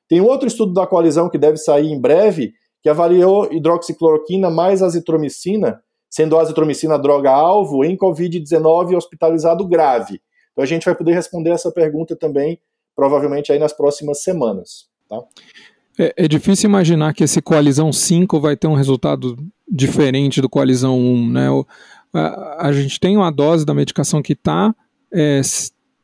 Tem 0.08 0.20
outro 0.20 0.46
estudo 0.46 0.72
da 0.72 0.86
coalizão 0.86 1.28
que 1.28 1.38
deve 1.38 1.56
sair 1.56 1.90
em 1.90 2.00
breve, 2.00 2.52
que 2.80 2.88
avaliou 2.88 3.52
hidroxicloroquina 3.52 4.50
mais 4.50 4.82
azitromicina, 4.82 5.80
sendo 6.08 6.38
a 6.38 6.42
azitromicina 6.42 6.96
droga-alvo, 6.96 7.84
em 7.84 7.96
Covid-19 7.96 8.96
hospitalizado 8.96 9.66
grave. 9.66 10.20
Então 10.52 10.62
a 10.62 10.66
gente 10.66 10.84
vai 10.84 10.94
poder 10.94 11.12
responder 11.12 11.50
essa 11.50 11.72
pergunta 11.72 12.14
também, 12.14 12.60
provavelmente 12.94 13.52
aí 13.52 13.58
nas 13.58 13.72
próximas 13.72 14.22
semanas. 14.22 14.86
Tá? 15.08 15.20
É, 15.98 16.14
é, 16.16 16.28
difícil 16.28 16.68
imaginar 16.68 17.14
que 17.14 17.24
esse 17.24 17.40
coalizão 17.40 17.92
5 17.92 18.40
vai 18.40 18.56
ter 18.56 18.66
um 18.66 18.74
resultado 18.74 19.36
diferente 19.68 20.40
do 20.40 20.48
coalizão 20.48 20.98
1. 20.98 21.30
Né? 21.30 21.50
O, 21.50 21.66
a, 22.12 22.68
a, 22.68 22.72
gente 22.72 22.98
tem 22.98 23.16
uma 23.16 23.30
dose 23.30 23.64
da 23.64 23.74
medicação 23.74 24.22
que 24.22 24.32
está, 24.32 24.74
é, 25.12 25.40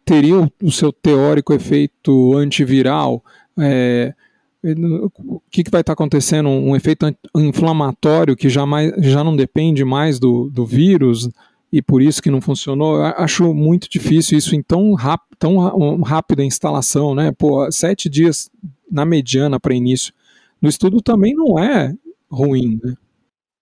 teria 0.04 0.38
o, 0.38 0.50
o, 0.62 0.70
seu 0.70 0.92
teórico 0.92 1.52
efeito 1.52 2.36
antiviral. 2.36 3.22
É, 3.58 4.14
o 4.62 5.40
que, 5.50 5.64
que 5.64 5.70
vai 5.70 5.80
estar 5.80 5.90
tá 5.90 5.94
acontecendo? 5.94 6.48
Um 6.48 6.76
efeito 6.76 7.06
inflamatório 7.34 8.36
que 8.36 8.48
já, 8.48 8.66
mais, 8.66 8.92
já 8.98 9.24
não 9.24 9.34
depende 9.34 9.84
mais 9.84 10.18
do, 10.18 10.50
do 10.50 10.66
vírus 10.66 11.28
e 11.72 11.80
por 11.80 12.02
isso 12.02 12.22
que 12.22 12.30
não 12.30 12.40
funcionou. 12.40 12.96
Eu 12.96 13.04
acho 13.04 13.54
muito 13.54 13.88
difícil 13.88 14.36
isso 14.36 14.54
em 14.54 14.62
tão, 14.62 14.94
rap, 14.94 15.20
tão 15.38 16.00
rápida 16.00 16.42
instalação, 16.42 17.14
né? 17.14 17.32
Pô, 17.36 17.70
sete 17.70 18.08
dias 18.08 18.50
na 18.90 19.04
mediana 19.04 19.60
para 19.60 19.74
início. 19.74 20.12
No 20.60 20.68
estudo 20.68 21.00
também 21.00 21.34
não 21.34 21.58
é 21.58 21.94
ruim, 22.30 22.78
né? 22.82 22.94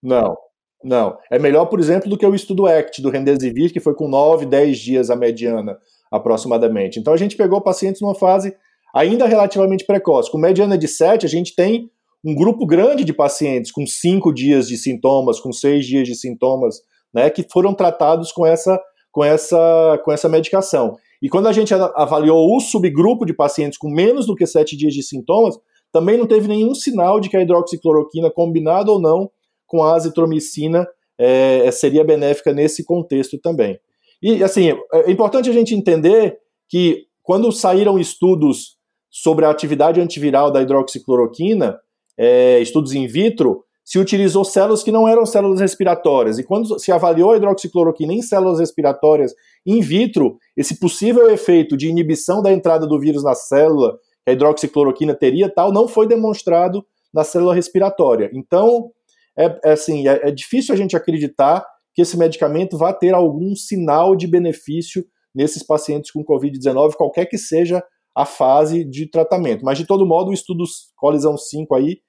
Não, 0.03 0.37
não. 0.83 1.19
É 1.31 1.39
melhor, 1.39 1.67
por 1.67 1.79
exemplo, 1.79 2.09
do 2.09 2.17
que 2.17 2.27
o 2.27 2.35
estudo 2.35 2.67
ACT 2.67 3.03
do 3.03 3.11
Rendesivir, 3.11 3.73
que 3.73 3.81
foi 3.81 3.95
com 3.95 4.09
9, 4.09 4.47
10 4.47 4.79
dias 4.79 5.11
a 5.11 5.17
mediana, 5.17 5.77
aproximadamente. 6.11 6.99
Então 6.99 7.13
a 7.13 7.17
gente 7.17 7.37
pegou 7.37 7.61
pacientes 7.61 8.01
numa 8.01 8.15
fase 8.15 8.55
ainda 8.95 9.27
relativamente 9.27 9.85
precoce. 9.85 10.31
Com 10.31 10.39
mediana 10.39 10.79
de 10.79 10.89
7, 10.89 11.27
a 11.27 11.29
gente 11.29 11.55
tem 11.55 11.91
um 12.25 12.35
grupo 12.35 12.67
grande 12.67 13.05
de 13.05 13.13
pacientes 13.13 13.71
com 13.71 13.87
5 13.87 14.33
dias 14.33 14.67
de 14.67 14.77
sintomas, 14.77 15.39
com 15.39 15.53
6 15.53 15.87
dias 15.87 16.09
de 16.09 16.15
sintomas, 16.15 16.81
né, 17.13 17.31
que 17.31 17.47
foram 17.51 17.75
tratados 17.75 18.33
com 18.33 18.47
essa, 18.47 18.81
com, 19.11 19.25
essa, 19.25 20.01
com 20.05 20.13
essa 20.13 20.29
medicação. 20.29 20.97
E 21.21 21.29
quando 21.29 21.49
a 21.49 21.53
gente 21.53 21.75
avaliou 21.75 22.57
o 22.57 22.61
subgrupo 22.61 23.27
de 23.27 23.35
pacientes 23.35 23.79
com 23.79 23.91
menos 23.91 24.27
do 24.27 24.37
que 24.37 24.47
7 24.47 24.77
dias 24.77 24.95
de 24.95 25.03
sintomas, 25.03 25.59
também 25.93 26.17
não 26.17 26.27
teve 26.27 26.47
nenhum 26.47 26.75
sinal 26.75 27.19
de 27.19 27.29
que 27.29 27.37
a 27.37 27.43
hidroxicloroquina, 27.43 28.31
combinada 28.31 28.91
ou 28.93 29.01
não 29.01 29.31
com 29.67 29.83
a 29.83 29.95
azitromicina, 29.95 30.87
é, 31.19 31.71
seria 31.71 32.05
benéfica 32.05 32.53
nesse 32.53 32.85
contexto 32.85 33.39
também. 33.39 33.79
E, 34.23 34.43
assim, 34.43 34.73
é 34.93 35.11
importante 35.11 35.51
a 35.51 35.53
gente 35.53 35.75
entender 35.75 36.39
que 36.69 37.07
quando 37.23 37.51
saíram 37.53 37.99
estudos 37.99 38.77
sobre 39.11 39.45
a 39.45 39.51
atividade 39.51 40.01
antiviral 40.01 40.51
da 40.51 40.63
hidroxicloroquina, 40.63 41.79
é, 42.17 42.61
estudos 42.61 42.93
in 42.93 43.07
vitro, 43.07 43.65
se 43.89 43.99
utilizou 43.99 44.45
células 44.45 44.83
que 44.83 44.93
não 44.93 45.09
eram 45.09 45.25
células 45.25 45.61
respiratórias. 45.61 46.39
E 46.39 46.45
quando 46.45 46.79
se 46.79 46.93
avaliou 46.93 47.31
a 47.31 47.39
hidroxicloroquina 47.39 48.13
em 48.13 48.21
células 48.21 48.61
respiratórias 48.61 49.33
in 49.65 49.81
vitro, 49.81 50.37
esse 50.55 50.79
possível 50.79 51.31
efeito 51.31 51.75
de 51.75 51.89
inibição 51.89 52.43
da 52.43 52.53
entrada 52.53 52.87
do 52.87 53.01
vírus 53.01 53.25
na 53.25 53.35
célula, 53.35 53.97
que 54.23 54.31
a 54.31 54.33
hidroxicloroquina 54.35 55.15
teria, 55.15 55.49
tal, 55.49 55.73
não 55.73 55.89
foi 55.89 56.07
demonstrado 56.07 56.85
na 57.15 57.25
célula 57.25 57.55
respiratória. 57.55 58.29
Então, 58.35 58.91
é, 59.35 59.59
é 59.65 59.73
assim, 59.73 60.07
é, 60.07 60.29
é 60.29 60.31
difícil 60.31 60.75
a 60.75 60.77
gente 60.77 60.95
acreditar 60.95 61.65
que 61.95 62.03
esse 62.03 62.19
medicamento 62.19 62.77
vá 62.77 62.93
ter 62.93 63.15
algum 63.15 63.57
sinal 63.57 64.15
de 64.15 64.27
benefício 64.27 65.03
nesses 65.35 65.63
pacientes 65.63 66.11
com 66.11 66.23
Covid-19, 66.23 66.93
qualquer 66.93 67.25
que 67.25 67.39
seja 67.39 67.83
a 68.15 68.27
fase 68.27 68.85
de 68.85 69.07
tratamento. 69.07 69.65
Mas, 69.65 69.79
de 69.79 69.87
todo 69.87 70.05
modo, 70.05 70.29
o 70.29 70.35
estudo 70.35 70.65
Colisão 70.95 71.39
5 71.39 71.75
aí 71.75 72.01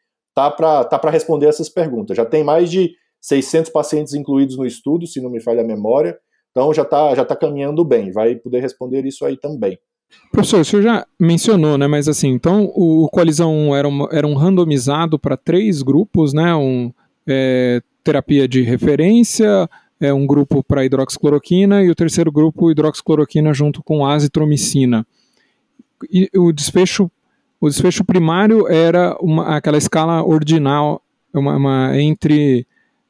tá 0.47 0.51
para 0.51 0.83
tá 0.85 1.09
responder 1.09 1.47
essas 1.47 1.69
perguntas. 1.69 2.15
Já 2.15 2.25
tem 2.25 2.43
mais 2.43 2.69
de 2.69 2.91
600 3.21 3.71
pacientes 3.71 4.13
incluídos 4.13 4.57
no 4.57 4.65
estudo, 4.65 5.05
se 5.07 5.21
não 5.21 5.29
me 5.29 5.41
falha 5.41 5.61
a 5.61 5.67
memória, 5.67 6.17
então 6.51 6.73
já 6.73 6.83
está 6.83 7.13
já 7.15 7.25
tá 7.25 7.35
caminhando 7.35 7.83
bem, 7.83 8.11
vai 8.11 8.35
poder 8.35 8.61
responder 8.61 9.05
isso 9.05 9.25
aí 9.25 9.37
também. 9.37 9.77
Professor, 10.31 10.61
o 10.61 10.65
senhor 10.65 10.81
já 10.81 11.05
mencionou, 11.19 11.77
né? 11.77 11.85
Mas 11.87 12.07
assim, 12.07 12.29
então 12.29 12.65
o, 12.75 13.07
Colisão 13.09 13.53
1 13.53 13.75
era, 13.75 13.87
um, 13.87 14.07
era 14.11 14.27
um 14.27 14.33
randomizado 14.33 15.19
para 15.19 15.37
três 15.37 15.83
grupos, 15.83 16.33
né? 16.33 16.55
Um, 16.55 16.91
é, 17.27 17.81
terapia 18.03 18.47
de 18.47 18.61
referência, 18.61 19.69
é, 19.99 20.11
um 20.11 20.25
grupo 20.25 20.63
para 20.63 20.83
hidroxicloroquina 20.83 21.83
e 21.83 21.89
o 21.89 21.95
terceiro 21.95 22.31
grupo 22.31 22.71
hidroxicloroquina 22.71 23.53
junto 23.53 23.83
com 23.83 24.05
azitromicina. 24.05 25.05
E 26.09 26.29
o 26.35 26.51
desfecho 26.51 27.11
o 27.59 27.67
desfecho 27.67 28.03
primário 28.03 28.67
era 28.67 29.17
uma, 29.21 29.55
aquela 29.55 29.77
escala 29.77 30.23
ordinal, 30.23 31.01
uma, 31.33 31.55
uma 31.55 31.99
entre 31.99 32.65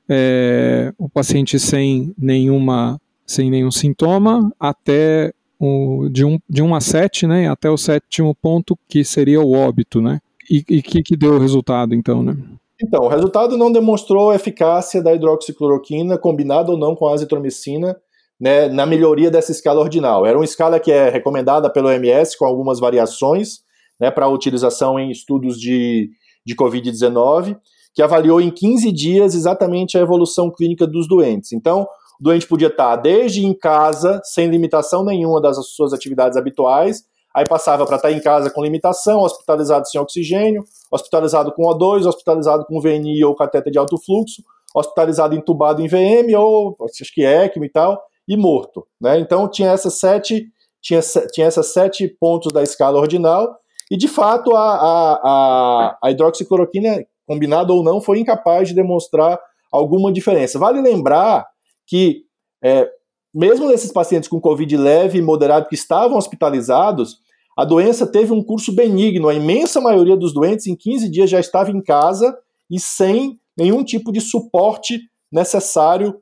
é, 0.08 0.94
o 0.98 1.08
paciente 1.08 1.60
sem 1.60 2.14
nenhuma 2.18 3.00
sem 3.26 3.52
nenhum 3.52 3.70
sintoma 3.70 4.52
até 4.60 5.32
o, 5.60 6.10
de, 6.10 6.26
um, 6.26 6.40
de 6.50 6.64
1 6.64 6.76
a 6.76 6.82
7, 6.82 7.28
né, 7.28 7.48
até 7.48 7.70
o 7.70 7.78
sétimo 7.78 8.34
ponto 8.34 8.78
que 8.88 9.04
seria 9.04 9.40
o 9.40 9.54
óbito, 9.54 10.02
né? 10.02 10.20
E 10.50 10.60
o 10.80 10.82
que, 10.82 11.04
que 11.04 11.16
deu 11.16 11.36
o 11.36 11.40
resultado, 11.40 11.94
então, 11.94 12.24
né? 12.24 12.36
Então, 12.82 13.04
o 13.04 13.08
resultado 13.08 13.56
não 13.56 13.72
demonstrou 13.72 14.32
a 14.32 14.36
eficácia 14.36 15.04
da 15.04 15.14
hidroxicloroquina, 15.14 16.18
combinada 16.18 16.72
ou 16.72 16.78
não 16.78 16.96
com 16.96 17.08
a 17.08 17.14
azitromicina, 17.14 17.96
né, 18.40 18.68
na 18.70 18.86
melhoria 18.86 19.30
dessa 19.30 19.52
escala 19.52 19.82
ordinal. 19.82 20.26
Era 20.26 20.38
uma 20.38 20.46
escala 20.46 20.80
que 20.80 20.92
é 20.92 21.10
recomendada 21.10 21.70
pelo 21.70 21.90
OMS 21.90 22.36
com 22.38 22.46
algumas 22.46 22.80
variações, 22.80 23.60
né, 24.00 24.10
para 24.10 24.28
utilização 24.28 25.00
em 25.00 25.12
estudos 25.12 25.60
de, 25.60 26.10
de 26.46 26.56
Covid-19, 26.56 27.58
que 27.94 28.02
avaliou 28.02 28.40
em 28.40 28.50
15 28.50 28.92
dias 28.92 29.36
exatamente 29.36 29.98
a 29.98 30.02
evolução 30.02 30.52
clínica 30.52 30.88
dos 30.88 31.08
doentes. 31.08 31.52
Então, 31.52 31.88
o 32.20 32.24
doente 32.24 32.48
podia 32.48 32.68
estar 32.68 32.96
desde 32.98 33.46
em 33.46 33.54
casa, 33.54 34.22
sem 34.24 34.48
limitação 34.50 35.04
nenhuma 35.04 35.42
das 35.42 35.58
suas 35.70 35.94
atividades 35.94 36.38
habituais, 36.38 37.04
aí 37.34 37.48
passava 37.48 37.86
para 37.86 37.96
estar 37.96 38.12
em 38.12 38.22
casa 38.22 38.50
com 38.50 38.64
limitação, 38.64 39.22
hospitalizado 39.22 39.88
sem 39.88 40.00
oxigênio, 40.00 40.64
hospitalizado 40.92 41.52
com 41.52 41.64
O2, 41.64 42.06
hospitalizado 42.06 42.66
com 42.66 42.82
VNI 42.82 43.24
ou 43.24 43.36
cateter 43.36 43.72
de 43.72 43.78
alto 43.78 43.98
fluxo, 43.98 44.44
hospitalizado 44.76 45.36
entubado 45.36 45.82
em 45.82 45.88
VM 45.88 46.36
ou 46.38 46.76
acho 46.84 47.14
que 47.14 47.26
ECMO 47.26 47.66
e 47.66 47.70
tal, 47.70 48.02
e 48.28 48.38
morto. 48.38 48.86
Né? 49.00 49.20
Então 49.20 49.50
tinha 49.50 49.72
essas 49.72 50.00
sete 50.00 50.48
tinha, 50.82 51.02
tinha 51.34 51.48
essas 51.48 51.74
sete 51.74 52.08
pontos 52.08 52.54
da 52.54 52.64
escala 52.64 53.00
ordinal 53.00 53.58
e, 53.90 53.98
de 53.98 54.08
fato, 54.08 54.56
a, 54.56 54.76
a, 54.76 55.20
a, 55.24 55.98
a 56.04 56.12
hidroxicloroquina, 56.12 57.04
combinada 57.26 57.74
ou 57.74 57.84
não, 57.84 58.00
foi 58.00 58.20
incapaz 58.20 58.68
de 58.68 58.76
demonstrar 58.76 59.40
alguma 59.72 60.12
diferença. 60.12 60.60
Vale 60.60 60.82
lembrar 60.82 61.48
que, 61.88 62.24
é, 62.64 62.90
mesmo 63.34 63.68
nesses 63.68 63.92
pacientes 63.92 64.30
com 64.30 64.40
Covid 64.40 64.78
leve 64.78 65.18
e 65.18 65.22
moderado 65.22 65.68
que 65.68 65.76
estavam 65.76 66.18
hospitalizados, 66.18 67.18
a 67.58 67.66
doença 67.66 68.08
teve 68.08 68.32
um 68.32 68.44
curso 68.44 68.74
benigno. 68.74 69.28
A 69.28 69.34
imensa 69.34 69.82
maioria 69.82 70.16
dos 70.16 70.34
doentes, 70.34 70.68
em 70.68 70.76
15 70.76 71.10
dias, 71.10 71.30
já 71.30 71.40
estava 71.40 71.72
em 71.72 71.82
casa 71.82 72.38
e 72.70 72.80
sem 72.80 73.40
nenhum 73.58 73.84
tipo 73.84 74.12
de 74.12 74.22
suporte 74.22 75.00
necessário 75.32 76.22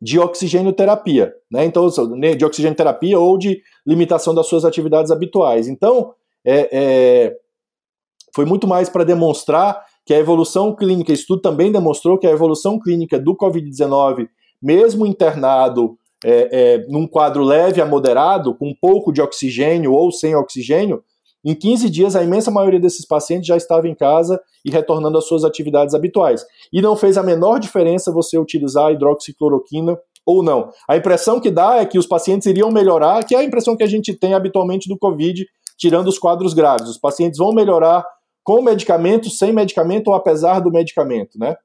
de 0.00 0.18
oxigênio-terapia, 0.18 1.32
né? 1.50 1.64
Então, 1.64 1.88
de 1.88 2.44
oxigênio-terapia 2.44 3.18
ou 3.18 3.38
de 3.38 3.62
limitação 3.86 4.34
das 4.34 4.46
suas 4.46 4.64
atividades 4.64 5.10
habituais. 5.10 5.66
Então, 5.66 6.14
é, 6.44 6.68
é 6.72 7.36
foi 8.34 8.44
muito 8.44 8.66
mais 8.66 8.88
para 8.88 9.04
demonstrar 9.04 9.80
que 10.04 10.12
a 10.12 10.18
evolução 10.18 10.74
clínica, 10.74 11.12
estudo 11.12 11.40
também 11.40 11.70
demonstrou 11.70 12.18
que 12.18 12.26
a 12.26 12.30
evolução 12.30 12.80
clínica 12.80 13.18
do 13.18 13.36
Covid-19, 13.36 14.28
mesmo 14.60 15.06
internado 15.06 15.96
é, 16.24 16.48
é, 16.50 16.86
num 16.88 17.06
quadro 17.06 17.44
leve 17.44 17.80
a 17.80 17.86
moderado, 17.86 18.54
com 18.54 18.74
pouco 18.74 19.12
de 19.12 19.22
oxigênio 19.22 19.92
ou 19.92 20.10
sem 20.10 20.34
oxigênio, 20.34 21.02
em 21.44 21.54
15 21.54 21.90
dias 21.90 22.16
a 22.16 22.24
imensa 22.24 22.50
maioria 22.50 22.80
desses 22.80 23.06
pacientes 23.06 23.46
já 23.46 23.56
estava 23.56 23.86
em 23.86 23.94
casa 23.94 24.40
e 24.64 24.70
retornando 24.70 25.18
às 25.18 25.26
suas 25.26 25.44
atividades 25.44 25.94
habituais. 25.94 26.44
E 26.72 26.80
não 26.80 26.96
fez 26.96 27.18
a 27.18 27.22
menor 27.22 27.60
diferença 27.60 28.10
você 28.10 28.38
utilizar 28.38 28.86
a 28.86 28.92
hidroxicloroquina 28.92 29.98
ou 30.24 30.42
não. 30.42 30.70
A 30.88 30.96
impressão 30.96 31.38
que 31.38 31.50
dá 31.50 31.76
é 31.76 31.84
que 31.84 31.98
os 31.98 32.06
pacientes 32.06 32.46
iriam 32.46 32.70
melhorar, 32.70 33.22
que 33.24 33.34
é 33.34 33.38
a 33.38 33.44
impressão 33.44 33.76
que 33.76 33.82
a 33.82 33.86
gente 33.86 34.14
tem 34.14 34.32
habitualmente 34.32 34.88
do 34.88 34.98
Covid, 34.98 35.44
tirando 35.76 36.08
os 36.08 36.18
quadros 36.18 36.54
graves. 36.54 36.88
Os 36.88 36.98
pacientes 36.98 37.38
vão 37.38 37.52
melhorar 37.52 38.04
com 38.42 38.62
medicamento, 38.62 39.30
sem 39.30 39.52
medicamento 39.52 40.08
ou 40.08 40.14
apesar 40.14 40.60
do 40.60 40.70
medicamento, 40.70 41.38
né? 41.38 41.56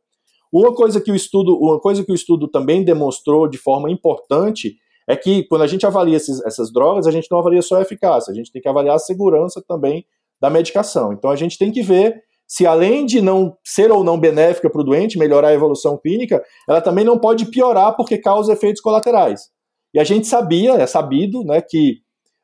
Uma 0.51 0.73
coisa 0.73 0.99
que 0.99 1.11
o 1.11 1.15
estudo, 1.15 1.55
uma 1.57 1.79
coisa 1.79 2.03
que 2.03 2.11
o 2.11 2.15
estudo 2.15 2.47
também 2.47 2.83
demonstrou 2.83 3.47
de 3.47 3.57
forma 3.57 3.91
importante 3.91 4.75
é 5.07 5.15
que 5.15 5.43
quando 5.43 5.63
a 5.63 5.67
gente 5.67 5.85
avalia 5.85 6.17
esses, 6.17 6.43
essas 6.45 6.71
drogas, 6.71 7.05
a 7.05 7.11
gente 7.11 7.27
não 7.29 7.39
avalia 7.39 7.61
só 7.61 7.75
a 7.75 7.81
eficácia, 7.81 8.31
a 8.31 8.35
gente 8.35 8.51
tem 8.51 8.61
que 8.61 8.69
avaliar 8.69 8.95
a 8.95 8.99
segurança 8.99 9.61
também 9.67 10.05
da 10.41 10.49
medicação. 10.49 11.13
Então 11.13 11.29
a 11.29 11.35
gente 11.35 11.57
tem 11.57 11.71
que 11.71 11.81
ver 11.81 12.23
se 12.47 12.65
além 12.65 13.05
de 13.05 13.21
não 13.21 13.55
ser 13.63 13.91
ou 13.91 14.03
não 14.03 14.19
benéfica 14.19 14.69
para 14.69 14.81
o 14.81 14.83
doente, 14.83 15.19
melhorar 15.19 15.49
a 15.49 15.53
evolução 15.53 15.97
clínica, 15.97 16.43
ela 16.67 16.81
também 16.81 17.05
não 17.05 17.19
pode 17.19 17.45
piorar 17.45 17.95
porque 17.95 18.17
causa 18.17 18.53
efeitos 18.53 18.81
colaterais. 18.81 19.41
E 19.93 19.99
a 19.99 20.03
gente 20.03 20.25
sabia, 20.25 20.73
é 20.73 20.87
sabido, 20.87 21.43
né, 21.43 21.61
que 21.61 21.97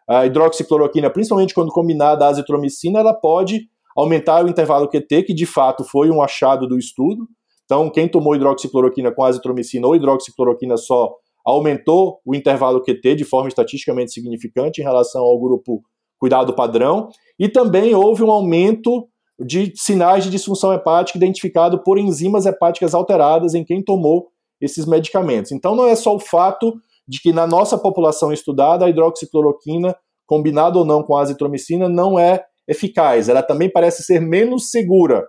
a 0.07 0.25
hidroxicloroquina, 0.25 1.09
principalmente 1.09 1.53
quando 1.53 1.71
combinada 1.71 2.25
à 2.25 2.29
azitromicina, 2.29 2.99
ela 2.99 3.13
pode 3.13 3.67
aumentar 3.95 4.43
o 4.43 4.49
intervalo 4.49 4.87
QT, 4.87 5.23
que 5.23 5.33
de 5.33 5.45
fato 5.45 5.83
foi 5.83 6.09
um 6.09 6.21
achado 6.21 6.67
do 6.67 6.77
estudo, 6.77 7.27
então, 7.65 7.89
quem 7.89 8.07
tomou 8.07 8.35
hidroxicloroquina 8.35 9.11
com 9.11 9.23
azitromicina 9.23 9.87
ou 9.87 9.95
hidroxicloroquina 9.95 10.77
só 10.77 11.15
aumentou 11.43 12.19
o 12.23 12.35
intervalo 12.35 12.81
QT 12.81 13.15
de 13.15 13.25
forma 13.25 13.49
estatisticamente 13.49 14.11
significante 14.11 14.81
em 14.81 14.83
relação 14.83 15.21
ao 15.21 15.39
grupo 15.39 15.83
cuidado 16.17 16.53
padrão, 16.53 17.09
e 17.37 17.49
também 17.49 17.93
houve 17.93 18.23
um 18.23 18.31
aumento 18.31 19.07
de 19.37 19.73
sinais 19.75 20.23
de 20.23 20.29
disfunção 20.29 20.71
hepática 20.71 21.17
identificado 21.17 21.83
por 21.83 21.97
enzimas 21.97 22.45
hepáticas 22.45 22.93
alteradas 22.93 23.53
em 23.53 23.65
quem 23.65 23.83
tomou 23.83 24.29
esses 24.61 24.85
medicamentos. 24.85 25.51
Então, 25.51 25.75
não 25.75 25.87
é 25.87 25.95
só 25.95 26.15
o 26.15 26.19
fato 26.19 26.73
de 27.07 27.21
que 27.21 27.31
na 27.31 27.45
nossa 27.45 27.77
população 27.77 28.31
estudada 28.31 28.85
a 28.85 28.89
hidroxicloroquina, 28.89 29.95
combinada 30.25 30.77
ou 30.77 30.85
não 30.85 31.03
com 31.03 31.15
a 31.15 31.21
azitromicina, 31.21 31.87
não 31.87 32.17
é 32.17 32.43
eficaz. 32.67 33.29
Ela 33.29 33.43
também 33.43 33.69
parece 33.69 34.03
ser 34.03 34.19
menos 34.19 34.71
segura, 34.71 35.23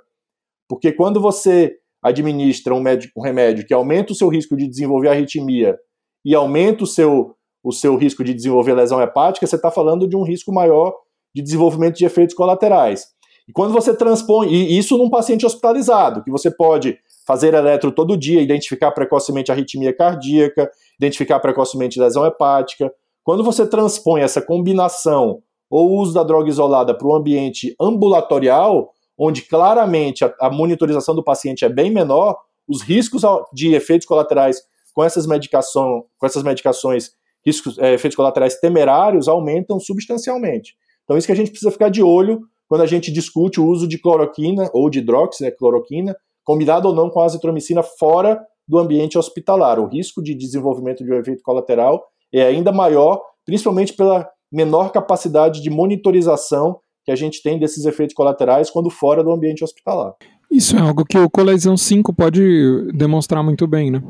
porque 0.68 0.92
quando 0.92 1.20
você 1.20 1.76
administra 2.02 2.74
um, 2.74 2.80
médico, 2.80 3.20
um 3.20 3.22
remédio 3.22 3.66
que 3.66 3.74
aumenta 3.74 4.12
o 4.12 4.16
seu 4.16 4.28
risco 4.28 4.56
de 4.56 4.68
desenvolver 4.68 5.08
arritmia 5.08 5.76
e 6.24 6.34
aumenta 6.34 6.84
o 6.84 6.86
seu, 6.86 7.34
o 7.62 7.72
seu 7.72 7.96
risco 7.96 8.22
de 8.22 8.32
desenvolver 8.32 8.74
lesão 8.74 9.00
hepática, 9.00 9.46
você 9.46 9.56
está 9.56 9.70
falando 9.70 10.08
de 10.08 10.16
um 10.16 10.22
risco 10.22 10.52
maior 10.52 10.94
de 11.34 11.42
desenvolvimento 11.42 11.96
de 11.96 12.04
efeitos 12.04 12.34
colaterais. 12.34 13.04
E 13.48 13.52
quando 13.52 13.72
você 13.72 13.94
transpõe, 13.94 14.48
e 14.48 14.76
isso 14.76 14.98
num 14.98 15.08
paciente 15.08 15.46
hospitalizado, 15.46 16.22
que 16.22 16.30
você 16.30 16.50
pode 16.50 16.98
fazer 17.26 17.54
eletro 17.54 17.92
todo 17.92 18.16
dia, 18.16 18.40
identificar 18.40 18.92
precocemente 18.92 19.50
arritmia 19.50 19.94
cardíaca, 19.94 20.70
identificar 20.98 21.40
precocemente 21.40 22.00
lesão 22.00 22.24
hepática. 22.24 22.92
Quando 23.24 23.42
você 23.42 23.66
transpõe 23.66 24.22
essa 24.22 24.40
combinação 24.40 25.42
ou 25.68 25.98
uso 25.98 26.14
da 26.14 26.22
droga 26.22 26.48
isolada 26.48 26.96
para 26.96 27.06
o 27.06 27.14
ambiente 27.14 27.74
ambulatorial, 27.80 28.92
onde 29.18 29.42
claramente 29.42 30.24
a, 30.24 30.32
a 30.40 30.50
monitorização 30.50 31.14
do 31.14 31.24
paciente 31.24 31.64
é 31.64 31.68
bem 31.68 31.90
menor, 31.90 32.36
os 32.68 32.82
riscos 32.82 33.22
de 33.52 33.74
efeitos 33.74 34.06
colaterais 34.06 34.60
com 34.94 35.02
essas, 35.02 35.26
medicação, 35.26 36.04
com 36.18 36.26
essas 36.26 36.42
medicações, 36.42 37.10
riscos, 37.44 37.78
é, 37.78 37.94
efeitos 37.94 38.16
colaterais 38.16 38.58
temerários, 38.58 39.28
aumentam 39.28 39.78
substancialmente. 39.78 40.74
Então, 41.04 41.16
isso 41.16 41.26
que 41.26 41.32
a 41.32 41.36
gente 41.36 41.50
precisa 41.50 41.70
ficar 41.70 41.88
de 41.88 42.02
olho 42.02 42.40
quando 42.68 42.82
a 42.82 42.86
gente 42.86 43.12
discute 43.12 43.60
o 43.60 43.66
uso 43.66 43.86
de 43.86 43.98
cloroquina 43.98 44.68
ou 44.72 44.90
de 44.90 44.98
hidroxicloroquina, 44.98 46.12
né, 46.12 46.18
combinado 46.44 46.88
ou 46.88 46.94
não 46.94 47.10
com 47.10 47.20
a 47.20 47.24
azitromicina 47.24 47.82
fora 47.82 48.40
do 48.68 48.78
ambiente 48.78 49.18
hospitalar. 49.18 49.78
O 49.78 49.86
risco 49.86 50.22
de 50.22 50.34
desenvolvimento 50.34 51.04
de 51.04 51.12
um 51.12 51.18
efeito 51.18 51.42
colateral 51.42 52.04
é 52.32 52.42
ainda 52.42 52.72
maior, 52.72 53.20
principalmente 53.44 53.92
pela 53.92 54.28
menor 54.52 54.90
capacidade 54.90 55.60
de 55.60 55.70
monitorização 55.70 56.78
que 57.04 57.12
a 57.12 57.16
gente 57.16 57.42
tem 57.42 57.58
desses 57.58 57.84
efeitos 57.84 58.14
colaterais 58.14 58.70
quando 58.70 58.90
fora 58.90 59.22
do 59.22 59.30
ambiente 59.30 59.62
hospitalar. 59.62 60.14
Isso 60.50 60.76
é 60.76 60.80
algo 60.80 61.04
que 61.04 61.18
o 61.18 61.30
colisão 61.30 61.76
5 61.76 62.12
pode 62.12 62.90
demonstrar 62.92 63.42
muito 63.42 63.66
bem, 63.66 63.90
né? 63.90 64.02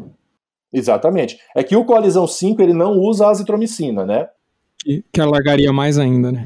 Exatamente. 0.73 1.38
É 1.55 1.62
que 1.62 1.77
o 1.77 1.85
colisão 1.85 2.27
5 2.27 2.61
ele 2.61 2.73
não 2.73 2.99
usa 2.99 3.29
azitromicina, 3.29 4.05
né? 4.05 4.29
Que, 4.79 5.05
que 5.12 5.21
alargaria 5.21 5.73
mais 5.73 5.99
ainda, 5.99 6.33
né? 6.33 6.45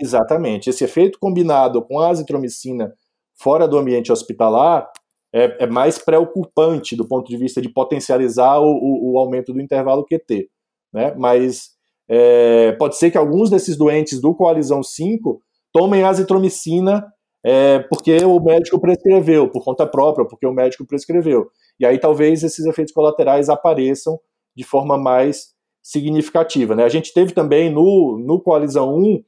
Exatamente. 0.00 0.70
Esse 0.70 0.84
efeito 0.84 1.18
combinado 1.18 1.82
com 1.82 1.98
a 2.00 2.08
azitromicina 2.08 2.92
fora 3.34 3.66
do 3.66 3.78
ambiente 3.78 4.12
hospitalar 4.12 4.90
é, 5.32 5.64
é 5.64 5.66
mais 5.66 5.98
preocupante 5.98 6.96
do 6.96 7.06
ponto 7.06 7.28
de 7.28 7.36
vista 7.36 7.60
de 7.60 7.68
potencializar 7.68 8.58
o, 8.58 8.70
o, 8.70 9.12
o 9.12 9.18
aumento 9.18 9.52
do 9.52 9.60
intervalo 9.60 10.04
QT. 10.04 10.48
Né? 10.92 11.14
Mas 11.16 11.70
é, 12.08 12.72
pode 12.72 12.96
ser 12.96 13.10
que 13.10 13.18
alguns 13.18 13.50
desses 13.50 13.76
doentes 13.76 14.20
do 14.20 14.34
Coalizão 14.34 14.82
5 14.82 15.40
tomem 15.72 16.04
azitromicina 16.04 17.06
é, 17.44 17.78
porque 17.78 18.16
o 18.24 18.40
médico 18.40 18.80
prescreveu, 18.80 19.48
por 19.48 19.62
conta 19.62 19.86
própria, 19.86 20.26
porque 20.26 20.44
o 20.44 20.52
médico 20.52 20.84
prescreveu. 20.84 21.48
E 21.78 21.86
aí 21.86 21.96
talvez 21.96 22.42
esses 22.42 22.66
efeitos 22.66 22.92
colaterais 22.92 23.48
apareçam 23.48 24.18
de 24.56 24.64
forma 24.64 24.98
mais 24.98 25.54
significativa. 25.80 26.74
Né? 26.74 26.82
A 26.82 26.88
gente 26.88 27.12
teve 27.12 27.32
também 27.32 27.70
no, 27.70 28.18
no 28.18 28.40
Coalizão 28.40 28.96
1, 28.96 29.22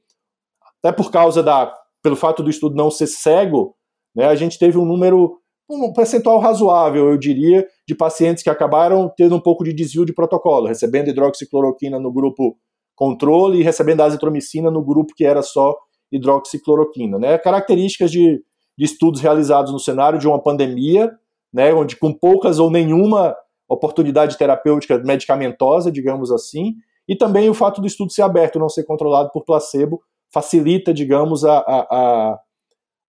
até 0.83 0.95
por 0.95 1.11
causa 1.11 1.43
da. 1.43 1.73
pelo 2.03 2.17
fato 2.17 2.43
do 2.43 2.51
estudo 2.51 2.77
não 2.77 2.91
ser 2.91 3.07
cego, 3.07 3.75
né, 4.15 4.27
a 4.27 4.35
gente 4.35 4.59
teve 4.59 4.79
um 4.79 4.85
número, 4.85 5.39
um 5.71 5.93
percentual 5.93 6.39
razoável, 6.39 7.11
eu 7.11 7.19
diria, 7.19 7.67
de 7.87 7.95
pacientes 7.95 8.43
que 8.43 8.51
acabaram 8.51 9.13
tendo 9.17 9.37
um 9.37 9.41
pouco 9.41 9.65
de 9.65 9.73
desvio 9.73 10.05
de 10.05 10.15
protocolo, 10.15 10.67
recebendo 10.67 11.09
hidroxicloroquina 11.09 11.99
no 11.99 12.13
grupo 12.13 12.57
controle 12.95 13.61
e 13.61 13.63
recebendo 13.63 14.03
azitromicina 14.03 14.71
no 14.71 14.83
grupo 14.83 15.15
que 15.15 15.25
era 15.25 15.41
só 15.41 15.77
hidroxicloroquina. 16.11 17.19
Né? 17.19 17.39
Características 17.39 18.11
de, 18.11 18.43
de 18.77 18.85
estudos 18.85 19.21
realizados 19.21 19.73
no 19.73 19.79
cenário 19.79 20.19
de 20.19 20.27
uma 20.27 20.43
pandemia, 20.43 21.13
né, 21.53 21.73
onde 21.73 21.97
com 21.97 22.13
poucas 22.13 22.59
ou 22.59 22.71
nenhuma 22.71 23.37
oportunidade 23.69 24.37
terapêutica 24.37 24.99
medicamentosa, 24.99 25.93
digamos 25.93 26.33
assim, 26.33 26.75
e 27.07 27.17
também 27.17 27.49
o 27.49 27.55
fato 27.55 27.81
do 27.81 27.87
estudo 27.87 28.13
ser 28.13 28.23
aberto, 28.23 28.59
não 28.59 28.69
ser 28.69 28.85
controlado 28.85 29.31
por 29.33 29.45
placebo, 29.45 30.01
facilita, 30.33 30.93
digamos, 30.93 31.45
a, 31.45 31.59
a, 31.59 32.39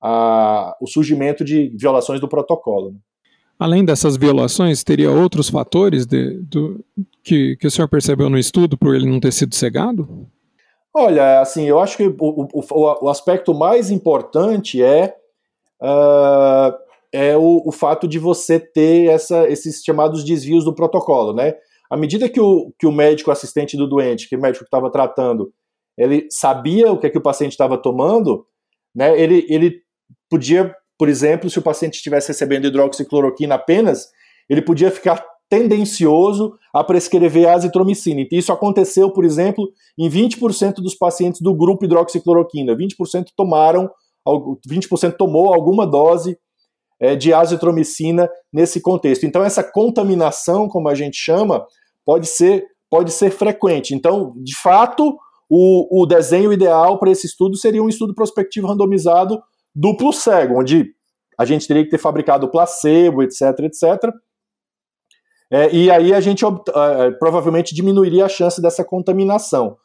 a, 0.01 0.77
o 0.82 0.88
surgimento 0.88 1.43
de 1.43 1.75
violações 1.77 2.19
do 2.19 2.27
protocolo. 2.27 2.91
Né? 2.91 2.97
Além 3.60 3.84
dessas 3.84 4.15
violações, 4.15 4.84
teria 4.84 5.12
outros 5.12 5.49
fatores 5.49 6.05
de, 6.05 6.39
do, 6.41 6.84
que, 7.23 7.58
que 7.58 7.67
o 7.67 7.71
senhor 7.71 7.89
percebeu 7.89 8.29
no 8.29 8.38
estudo 8.38 8.77
por 8.77 8.95
ele 8.95 9.10
não 9.10 9.19
ter 9.19 9.34
sido 9.34 9.53
cegado? 9.53 10.27
Olha, 10.93 11.41
assim, 11.41 11.65
eu 11.65 11.79
acho 11.79 11.97
que 11.97 12.08
o, 12.08 12.15
o, 12.19 13.05
o 13.05 13.10
aspecto 13.10 13.53
mais 13.53 13.91
importante 13.91 14.82
é, 14.82 15.13
uh, 15.82 16.73
é 17.12 17.38
o, 17.38 17.63
o, 17.65 17.71
fato 17.71 18.08
de 18.08 18.17
você 18.17 18.60
ter 18.60 19.10
essa, 19.10 19.47
esses 19.49 19.84
chamados 19.84 20.23
desvios 20.23 20.63
do 20.63 20.73
protocolo, 20.73 21.34
né? 21.34 21.55
À 21.89 21.97
medida 21.97 22.29
que 22.29 22.39
o, 22.39 22.71
que 22.77 22.88
o 22.88 22.91
médico 22.91 23.29
assistente 23.32 23.75
do 23.75 23.88
doente, 23.88 24.29
que 24.29 24.36
o 24.36 24.41
médico 24.41 24.63
que 24.63 24.67
estava 24.67 24.91
tratando, 24.91 25.51
ele 25.99 26.27
sabia 26.31 26.91
o 26.91 26.97
que, 26.97 27.07
é 27.07 27.09
que 27.09 27.17
o 27.17 27.23
paciente 27.23 27.51
estava 27.51 27.77
tomando, 27.77 28.45
né? 28.95 29.19
Ele, 29.19 29.45
ele 29.49 29.81
podia 30.29 30.73
por 30.99 31.07
exemplo, 31.07 31.49
se 31.49 31.57
o 31.57 31.62
paciente 31.62 31.93
estivesse 31.93 32.27
recebendo 32.27 32.67
hidroxicloroquina 32.67 33.55
apenas, 33.55 34.09
ele 34.49 34.62
podia 34.62 34.91
ficar 34.91 35.25
tendencioso 35.49 36.53
a 36.73 36.83
prescrever 36.83 37.47
azitromicina. 37.47 38.19
E 38.19 38.27
isso 38.31 38.51
aconteceu, 38.51 39.09
por 39.09 39.23
exemplo, 39.23 39.71
em 39.97 40.09
20% 40.09 40.75
dos 40.75 40.93
pacientes 40.93 41.39
do 41.39 41.55
grupo 41.55 41.85
hidroxicloroquina. 41.85 42.75
20% 42.75 43.27
tomaram, 43.33 43.89
20% 44.27 45.15
tomou 45.17 45.53
alguma 45.53 45.88
dose 45.88 46.38
é, 46.99 47.15
de 47.15 47.33
azitromicina 47.33 48.29
nesse 48.51 48.81
contexto. 48.81 49.25
Então, 49.25 49.41
essa 49.41 49.63
contaminação, 49.63 50.67
como 50.67 50.89
a 50.89 50.95
gente 50.95 51.15
chama, 51.15 51.65
pode 52.05 52.27
ser, 52.27 52.65
pode 52.89 53.13
ser 53.13 53.31
frequente. 53.31 53.95
Então, 53.95 54.33
de 54.35 54.55
fato, 54.57 55.17
o, 55.49 56.03
o 56.03 56.05
desenho 56.05 56.53
ideal 56.53 56.99
para 56.99 57.09
esse 57.09 57.25
estudo 57.25 57.57
seria 57.57 57.81
um 57.81 57.89
estudo 57.89 58.13
prospectivo 58.13 58.67
randomizado 58.67 59.41
duplo 59.73 60.13
cego, 60.13 60.59
onde 60.59 60.93
a 61.38 61.45
gente 61.45 61.67
teria 61.67 61.83
que 61.83 61.89
ter 61.89 61.97
fabricado 61.97 62.51
placebo, 62.51 63.23
etc, 63.23 63.41
etc. 63.62 64.13
É, 65.51 65.73
e 65.73 65.89
aí 65.89 66.13
a 66.13 66.21
gente 66.21 66.45
uh, 66.45 66.51
provavelmente 67.17 67.73
diminuiria 67.73 68.25
a 68.25 68.29
chance 68.29 68.62
dessa 68.62 68.83
contaminação. 68.83 69.77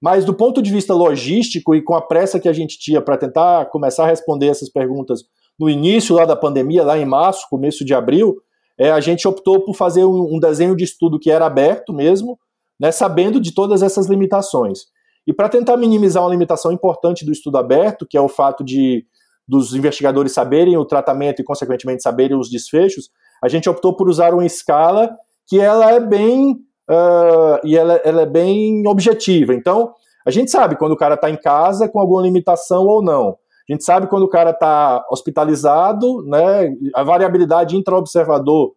Mas 0.00 0.24
do 0.24 0.32
ponto 0.32 0.62
de 0.62 0.70
vista 0.70 0.94
logístico 0.94 1.74
e 1.74 1.82
com 1.82 1.94
a 1.94 2.00
pressa 2.00 2.40
que 2.40 2.48
a 2.48 2.52
gente 2.52 2.78
tinha 2.78 3.02
para 3.02 3.18
tentar 3.18 3.66
começar 3.66 4.04
a 4.04 4.08
responder 4.08 4.46
essas 4.46 4.70
perguntas 4.70 5.24
no 5.58 5.68
início 5.68 6.14
lá 6.14 6.24
da 6.24 6.36
pandemia, 6.36 6.82
lá 6.82 6.96
em 6.96 7.04
março, 7.04 7.46
começo 7.50 7.84
de 7.84 7.92
abril, 7.92 8.36
é, 8.78 8.90
a 8.90 9.00
gente 9.00 9.28
optou 9.28 9.62
por 9.62 9.74
fazer 9.74 10.06
um, 10.06 10.36
um 10.36 10.38
desenho 10.40 10.74
de 10.74 10.84
estudo 10.84 11.18
que 11.18 11.30
era 11.30 11.44
aberto 11.44 11.92
mesmo, 11.92 12.38
né, 12.78 12.90
sabendo 12.90 13.38
de 13.38 13.52
todas 13.52 13.82
essas 13.82 14.06
limitações. 14.06 14.84
E 15.30 15.32
para 15.32 15.48
tentar 15.48 15.76
minimizar 15.76 16.24
uma 16.24 16.30
limitação 16.32 16.72
importante 16.72 17.24
do 17.24 17.30
estudo 17.30 17.56
aberto, 17.56 18.04
que 18.04 18.16
é 18.16 18.20
o 18.20 18.28
fato 18.28 18.64
de 18.64 19.06
dos 19.46 19.72
investigadores 19.74 20.32
saberem 20.32 20.76
o 20.76 20.84
tratamento 20.84 21.40
e, 21.40 21.44
consequentemente, 21.44 22.02
saberem 22.02 22.36
os 22.36 22.50
desfechos, 22.50 23.10
a 23.40 23.48
gente 23.48 23.70
optou 23.70 23.94
por 23.94 24.08
usar 24.08 24.34
uma 24.34 24.44
escala 24.44 25.16
que 25.46 25.60
ela 25.60 25.92
é 25.92 26.00
bem 26.00 26.52
uh, 26.90 27.64
e 27.64 27.76
ela, 27.76 27.94
ela, 28.04 28.22
é 28.22 28.26
bem 28.26 28.84
objetiva. 28.88 29.54
Então, 29.54 29.92
a 30.26 30.32
gente 30.32 30.50
sabe 30.50 30.76
quando 30.76 30.92
o 30.92 30.96
cara 30.96 31.14
está 31.14 31.30
em 31.30 31.36
casa 31.36 31.88
com 31.88 32.00
alguma 32.00 32.22
limitação 32.22 32.84
ou 32.84 33.00
não. 33.00 33.36
A 33.68 33.72
gente 33.72 33.84
sabe 33.84 34.08
quando 34.08 34.24
o 34.24 34.28
cara 34.28 34.50
está 34.50 35.06
hospitalizado, 35.12 36.24
né? 36.26 36.74
A 36.92 37.04
variabilidade 37.04 37.76
intraobservador, 37.76 38.72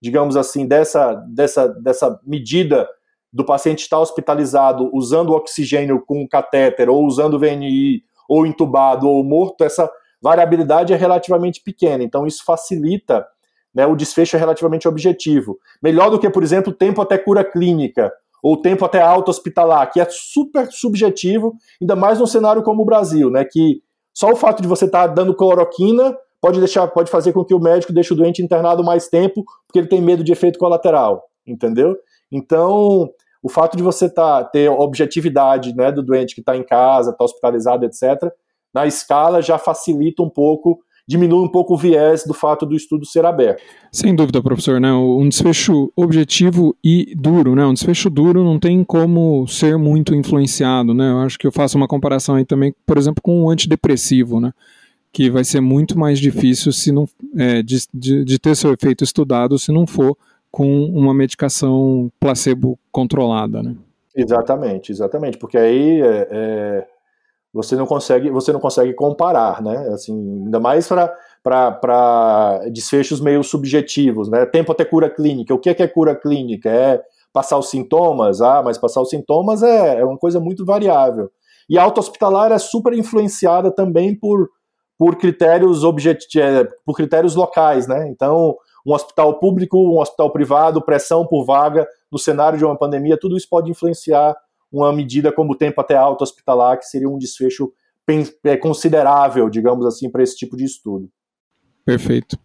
digamos 0.00 0.38
assim, 0.38 0.66
dessa, 0.66 1.12
dessa, 1.28 1.68
dessa 1.68 2.18
medida 2.24 2.88
do 3.32 3.44
paciente 3.44 3.80
estar 3.80 3.98
hospitalizado 3.98 4.90
usando 4.92 5.34
oxigênio 5.34 6.02
com 6.04 6.26
catéter, 6.26 6.88
ou 6.88 7.04
usando 7.04 7.38
VNI, 7.38 8.02
ou 8.28 8.46
entubado, 8.46 9.08
ou 9.08 9.22
morto, 9.24 9.64
essa 9.64 9.90
variabilidade 10.20 10.92
é 10.92 10.96
relativamente 10.96 11.62
pequena. 11.62 12.02
Então, 12.02 12.26
isso 12.26 12.44
facilita 12.44 13.26
né, 13.74 13.86
o 13.86 13.94
desfecho 13.94 14.36
é 14.36 14.38
relativamente 14.38 14.88
objetivo. 14.88 15.58
Melhor 15.82 16.10
do 16.10 16.18
que, 16.18 16.28
por 16.28 16.42
exemplo, 16.42 16.72
tempo 16.72 17.00
até 17.00 17.16
cura 17.16 17.44
clínica, 17.44 18.12
ou 18.42 18.56
tempo 18.56 18.84
até 18.84 19.00
alta 19.00 19.30
hospitalar, 19.30 19.90
que 19.90 20.00
é 20.00 20.06
super 20.10 20.70
subjetivo, 20.70 21.54
ainda 21.80 21.96
mais 21.96 22.18
num 22.18 22.26
cenário 22.26 22.62
como 22.62 22.82
o 22.82 22.84
Brasil, 22.84 23.30
né, 23.30 23.44
que 23.44 23.82
só 24.14 24.32
o 24.32 24.36
fato 24.36 24.62
de 24.62 24.68
você 24.68 24.86
estar 24.86 25.06
dando 25.08 25.34
cloroquina 25.34 26.16
pode 26.40 26.58
deixar, 26.58 26.86
pode 26.88 27.10
fazer 27.10 27.32
com 27.32 27.44
que 27.44 27.54
o 27.54 27.60
médico 27.60 27.92
deixe 27.92 28.12
o 28.12 28.16
doente 28.16 28.42
internado 28.42 28.84
mais 28.84 29.08
tempo, 29.08 29.44
porque 29.66 29.78
ele 29.78 29.88
tem 29.88 30.00
medo 30.00 30.22
de 30.22 30.32
efeito 30.32 30.58
colateral, 30.58 31.24
entendeu? 31.46 31.96
Então, 32.30 33.08
o 33.42 33.48
fato 33.48 33.76
de 33.76 33.82
você 33.82 34.08
tá, 34.08 34.44
ter 34.44 34.68
objetividade 34.68 35.74
né, 35.74 35.90
do 35.92 36.02
doente 36.02 36.34
que 36.34 36.40
está 36.40 36.56
em 36.56 36.64
casa, 36.64 37.10
está 37.10 37.24
hospitalizado, 37.24 37.84
etc., 37.84 38.30
na 38.74 38.86
escala 38.86 39.40
já 39.40 39.56
facilita 39.56 40.22
um 40.22 40.28
pouco, 40.28 40.78
diminui 41.06 41.42
um 41.42 41.48
pouco 41.48 41.74
o 41.74 41.76
viés 41.76 42.22
do 42.26 42.34
fato 42.34 42.66
do 42.66 42.76
estudo 42.76 43.06
ser 43.06 43.24
aberto. 43.24 43.62
Sem 43.90 44.14
dúvida, 44.14 44.42
professor, 44.42 44.78
né? 44.78 44.92
Um 44.92 45.26
desfecho 45.26 45.90
objetivo 45.96 46.76
e 46.84 47.14
duro, 47.16 47.54
né? 47.54 47.64
Um 47.64 47.72
desfecho 47.72 48.10
duro 48.10 48.44
não 48.44 48.58
tem 48.58 48.84
como 48.84 49.48
ser 49.48 49.78
muito 49.78 50.14
influenciado, 50.14 50.92
né? 50.92 51.10
Eu 51.10 51.20
acho 51.20 51.38
que 51.38 51.46
eu 51.46 51.52
faço 51.52 51.78
uma 51.78 51.88
comparação 51.88 52.34
aí 52.34 52.44
também, 52.44 52.74
por 52.86 52.98
exemplo, 52.98 53.22
com 53.22 53.42
um 53.42 53.48
antidepressivo, 53.48 54.38
né? 54.38 54.52
Que 55.10 55.30
vai 55.30 55.44
ser 55.44 55.62
muito 55.62 55.98
mais 55.98 56.18
difícil 56.18 56.70
se 56.70 56.92
não, 56.92 57.08
é, 57.38 57.62
de, 57.62 57.78
de, 57.94 58.24
de 58.24 58.38
ter 58.38 58.54
seu 58.54 58.74
efeito 58.74 59.02
estudado 59.02 59.58
se 59.58 59.72
não 59.72 59.86
for 59.86 60.14
com 60.50 60.66
uma 60.86 61.14
medicação 61.14 62.10
placebo 62.18 62.78
controlada, 62.90 63.62
né? 63.62 63.76
Exatamente, 64.16 64.90
exatamente, 64.90 65.38
porque 65.38 65.56
aí 65.56 66.00
é, 66.02 66.28
é, 66.30 66.86
você 67.52 67.76
não 67.76 67.86
consegue 67.86 68.30
você 68.30 68.52
não 68.52 68.60
consegue 68.60 68.92
comparar, 68.92 69.62
né? 69.62 69.88
Assim, 69.92 70.12
ainda 70.44 70.58
mais 70.58 70.88
para 70.88 72.60
desfechos 72.72 73.20
meio 73.20 73.42
subjetivos, 73.42 74.28
né? 74.28 74.44
Tempo 74.46 74.72
até 74.72 74.84
cura 74.84 75.08
clínica. 75.08 75.54
O 75.54 75.58
que 75.58 75.70
é, 75.70 75.74
que 75.74 75.82
é 75.82 75.88
cura 75.88 76.14
clínica? 76.14 76.68
É 76.68 77.00
passar 77.32 77.58
os 77.58 77.70
sintomas? 77.70 78.40
Ah, 78.40 78.62
mas 78.62 78.78
passar 78.78 79.00
os 79.00 79.10
sintomas 79.10 79.62
é, 79.62 80.00
é 80.00 80.04
uma 80.04 80.18
coisa 80.18 80.40
muito 80.40 80.64
variável. 80.64 81.30
E 81.68 81.78
a 81.78 81.82
auto-hospitalar 81.82 82.50
é 82.50 82.58
super 82.58 82.92
influenciada 82.94 83.70
também 83.70 84.18
por, 84.18 84.48
por 84.98 85.16
critérios 85.16 85.84
objet... 85.84 86.26
É, 86.40 86.64
por 86.84 86.96
critérios 86.96 87.34
locais, 87.34 87.86
né? 87.86 88.08
Então, 88.08 88.56
um 88.88 88.94
hospital 88.94 89.38
público, 89.38 89.76
um 89.76 90.00
hospital 90.00 90.30
privado, 90.30 90.80
pressão 90.80 91.26
por 91.26 91.44
vaga 91.44 91.86
no 92.10 92.18
cenário 92.18 92.58
de 92.58 92.64
uma 92.64 92.76
pandemia, 92.76 93.18
tudo 93.20 93.36
isso 93.36 93.46
pode 93.48 93.70
influenciar 93.70 94.34
uma 94.72 94.90
medida 94.92 95.30
como 95.30 95.52
o 95.52 95.54
tempo 95.54 95.78
até 95.80 95.94
alta 95.94 96.24
hospitalar, 96.24 96.78
que 96.78 96.86
seria 96.86 97.08
um 97.08 97.18
desfecho 97.18 97.70
é, 98.44 98.56
considerável, 98.56 99.50
digamos 99.50 99.84
assim, 99.84 100.10
para 100.10 100.22
esse 100.22 100.36
tipo 100.36 100.56
de 100.56 100.64
estudo. 100.64 101.10
Perfeito. 101.84 102.38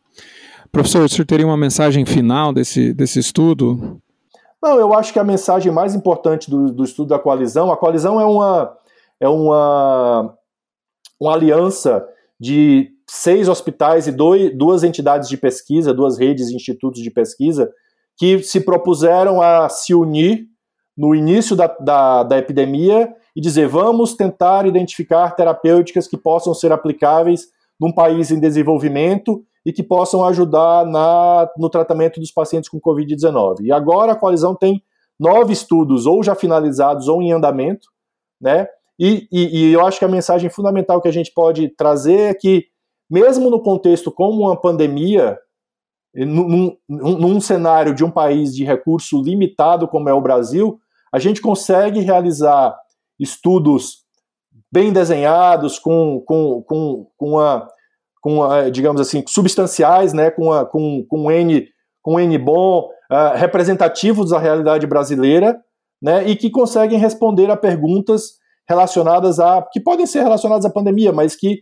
Professor, 0.70 1.06
o 1.06 1.10
senhor 1.10 1.26
teria 1.26 1.46
uma 1.46 1.56
mensagem 1.56 2.06
final 2.06 2.52
desse, 2.52 2.94
desse 2.94 3.20
estudo? 3.20 4.02
Não, 4.62 4.78
eu 4.78 4.94
acho 4.94 5.14
que 5.14 5.20
a 5.20 5.24
mensagem 5.24 5.72
mais 5.72 5.96
importante 5.96 6.50
do, 6.50 6.74
do 6.74 6.84
estudo 6.84 7.10
da 7.10 7.20
coalizão, 7.20 7.72
a 7.72 7.78
coalizão 7.78 8.20
é 8.20 8.26
uma, 8.26 8.78
é 9.20 9.30
uma, 9.30 10.38
uma 11.20 11.34
aliança 11.34 12.06
de 12.38 12.92
seis 13.08 13.48
hospitais 13.48 14.08
e 14.08 14.12
dois, 14.12 14.56
duas 14.58 14.84
entidades 14.84 15.30
de 15.30 15.38
pesquisa, 15.38 15.94
duas 15.94 16.18
redes 16.18 16.50
e 16.50 16.56
institutos 16.56 17.02
de 17.02 17.12
pesquisa, 17.12 17.72
que 18.18 18.42
se 18.44 18.62
propuseram 18.62 19.42
a 19.42 19.70
se 19.70 19.94
unir 19.94 20.48
no 20.96 21.16
início 21.16 21.56
da, 21.56 21.68
da, 21.68 22.24
da 22.24 22.38
epidemia 22.38 23.14
e 23.36 23.42
dizer 23.42 23.68
vamos 23.68 24.14
tentar 24.14 24.66
identificar 24.66 25.32
terapêuticas 25.32 26.08
que 26.08 26.18
possam 26.18 26.54
ser 26.54 26.72
aplicáveis 26.72 27.48
num 27.80 27.92
país 27.92 28.32
em 28.32 28.40
desenvolvimento 28.40 29.44
e 29.66 29.72
que 29.72 29.82
possam 29.82 30.24
ajudar 30.26 30.86
na, 30.86 31.50
no 31.58 31.70
tratamento 31.70 32.20
dos 32.20 32.32
pacientes 32.32 32.70
com 32.70 32.80
Covid-19. 32.80 33.62
E 33.62 33.72
agora 33.72 34.12
a 34.12 34.16
coalizão 34.16 34.56
tem 34.56 34.84
nove 35.20 35.54
estudos, 35.54 36.06
ou 36.06 36.22
já 36.22 36.36
finalizados 36.36 37.08
ou 37.08 37.22
em 37.22 37.32
andamento, 37.32 37.88
né? 38.42 38.68
E, 39.00 39.28
e, 39.32 39.70
e 39.70 39.74
eu 39.74 39.86
acho 39.86 39.98
que 39.98 40.06
a 40.06 40.10
mensagem 40.10 40.50
fundamental 40.50 41.02
que 41.02 41.08
a 41.08 41.14
gente 41.14 41.32
pode 41.34 41.70
trazer 41.70 42.30
é 42.30 42.34
que 42.34 42.66
mesmo 43.14 43.52
no 43.52 43.62
contexto 43.62 44.12
como 44.12 44.42
uma 44.42 44.60
pandemia, 44.60 45.38
num, 46.16 46.76
num, 46.90 47.40
cenário 47.40 47.94
de 47.94 48.04
um 48.04 48.10
país 48.10 48.56
de 48.56 48.64
recurso 48.64 49.22
limitado 49.22 49.88
como 49.88 50.10
é 50.10 50.14
o 50.14 50.22
Brasil, 50.22 50.80
a 51.14 51.20
gente 51.20 51.40
consegue 51.40 52.00
realizar 52.00 52.76
estudos 53.20 54.04
bem 54.72 54.92
desenhados, 54.92 55.78
com, 55.78 56.24
com, 56.26 56.64
com, 56.64 57.08
com, 57.16 57.40
a, 57.40 57.68
com 58.20 58.44
a, 58.44 58.72
digamos 58.72 59.00
assim, 59.00 59.24
substanciais, 59.28 60.12
né, 60.12 60.32
com, 60.32 60.52
a, 60.52 60.66
com, 60.66 61.06
com, 61.08 61.32
N, 61.32 61.68
com 62.02 62.20
N 62.20 62.36
bom, 62.40 62.90
uh, 63.12 63.38
representativos 63.38 64.32
da 64.32 64.40
realidade 64.40 64.88
brasileira, 64.88 65.62
né, 66.02 66.28
e 66.28 66.36
que 66.36 66.50
conseguem 66.50 66.98
responder 66.98 67.52
a 67.52 67.58
perguntas 67.58 68.40
relacionadas 68.68 69.40
a, 69.40 69.62
que 69.72 69.80
podem 69.80 70.08
ser 70.08 70.24
relacionadas 70.24 70.66
à 70.66 70.72
pandemia, 70.72 71.12
mas 71.12 71.36
que 71.36 71.62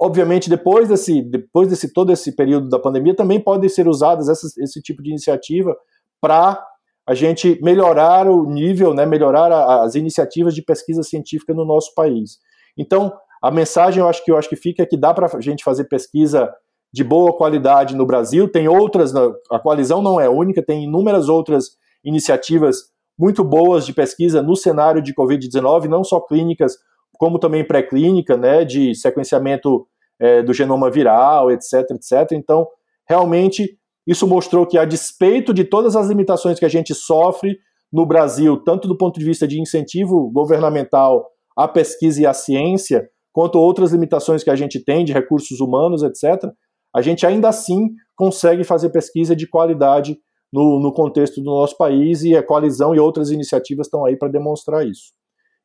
obviamente, 0.00 0.50
depois 0.50 0.88
desse, 0.88 1.22
depois 1.22 1.68
desse 1.68 1.92
todo 1.92 2.12
esse 2.12 2.34
período 2.34 2.68
da 2.68 2.78
pandemia, 2.78 3.14
também 3.14 3.40
podem 3.40 3.68
ser 3.68 3.88
usadas 3.88 4.28
essa, 4.28 4.46
esse 4.62 4.80
tipo 4.82 5.02
de 5.02 5.10
iniciativa 5.10 5.76
para 6.20 6.64
a 7.06 7.14
gente 7.14 7.58
melhorar 7.62 8.28
o 8.28 8.46
nível, 8.46 8.94
né, 8.94 9.04
melhorar 9.04 9.52
a, 9.52 9.82
as 9.82 9.94
iniciativas 9.94 10.54
de 10.54 10.62
pesquisa 10.62 11.02
científica 11.02 11.52
no 11.52 11.64
nosso 11.64 11.94
país. 11.94 12.38
Então, 12.76 13.12
a 13.42 13.50
mensagem 13.50 14.00
eu 14.00 14.08
acho 14.08 14.24
que 14.24 14.30
eu 14.30 14.38
acho 14.38 14.48
que 14.48 14.56
fica 14.56 14.82
é 14.82 14.86
que 14.86 14.96
dá 14.96 15.12
para 15.12 15.36
a 15.36 15.40
gente 15.40 15.62
fazer 15.62 15.84
pesquisa 15.84 16.50
de 16.92 17.04
boa 17.04 17.36
qualidade 17.36 17.94
no 17.94 18.06
Brasil. 18.06 18.50
Tem 18.50 18.68
outras, 18.68 19.14
a 19.50 19.58
coalizão 19.58 20.00
não 20.00 20.18
é 20.18 20.28
única, 20.28 20.64
tem 20.64 20.84
inúmeras 20.84 21.28
outras 21.28 21.76
iniciativas 22.02 22.94
muito 23.18 23.44
boas 23.44 23.84
de 23.84 23.92
pesquisa 23.92 24.42
no 24.42 24.56
cenário 24.56 25.02
de 25.02 25.14
Covid-19, 25.14 25.84
não 25.86 26.02
só 26.02 26.20
clínicas, 26.20 26.76
como 27.18 27.38
também 27.38 27.66
pré-clínica, 27.66 28.36
né, 28.36 28.64
de 28.64 28.94
sequenciamento 28.94 29.86
é, 30.20 30.42
do 30.42 30.52
genoma 30.52 30.90
viral, 30.90 31.50
etc, 31.50 31.90
etc. 31.90 32.32
Então, 32.32 32.66
realmente, 33.08 33.78
isso 34.06 34.26
mostrou 34.26 34.66
que, 34.66 34.78
a 34.78 34.84
despeito 34.84 35.52
de 35.52 35.64
todas 35.64 35.96
as 35.96 36.08
limitações 36.08 36.58
que 36.58 36.64
a 36.64 36.68
gente 36.68 36.94
sofre 36.94 37.58
no 37.92 38.04
Brasil, 38.04 38.56
tanto 38.56 38.88
do 38.88 38.96
ponto 38.96 39.18
de 39.18 39.24
vista 39.24 39.46
de 39.46 39.60
incentivo 39.60 40.30
governamental 40.32 41.26
à 41.56 41.68
pesquisa 41.68 42.20
e 42.20 42.26
à 42.26 42.32
ciência, 42.32 43.08
quanto 43.32 43.58
outras 43.58 43.92
limitações 43.92 44.42
que 44.42 44.50
a 44.50 44.56
gente 44.56 44.82
tem 44.82 45.04
de 45.04 45.12
recursos 45.12 45.60
humanos, 45.60 46.02
etc., 46.02 46.50
a 46.94 47.02
gente 47.02 47.26
ainda 47.26 47.48
assim 47.48 47.90
consegue 48.16 48.62
fazer 48.62 48.90
pesquisa 48.90 49.34
de 49.34 49.48
qualidade 49.48 50.16
no, 50.52 50.78
no 50.78 50.92
contexto 50.92 51.40
do 51.40 51.50
nosso 51.50 51.76
país 51.76 52.22
e 52.22 52.36
a 52.36 52.42
coalizão 52.42 52.94
e 52.94 53.00
outras 53.00 53.30
iniciativas 53.30 53.88
estão 53.88 54.04
aí 54.04 54.16
para 54.16 54.28
demonstrar 54.28 54.86
isso. 54.86 55.12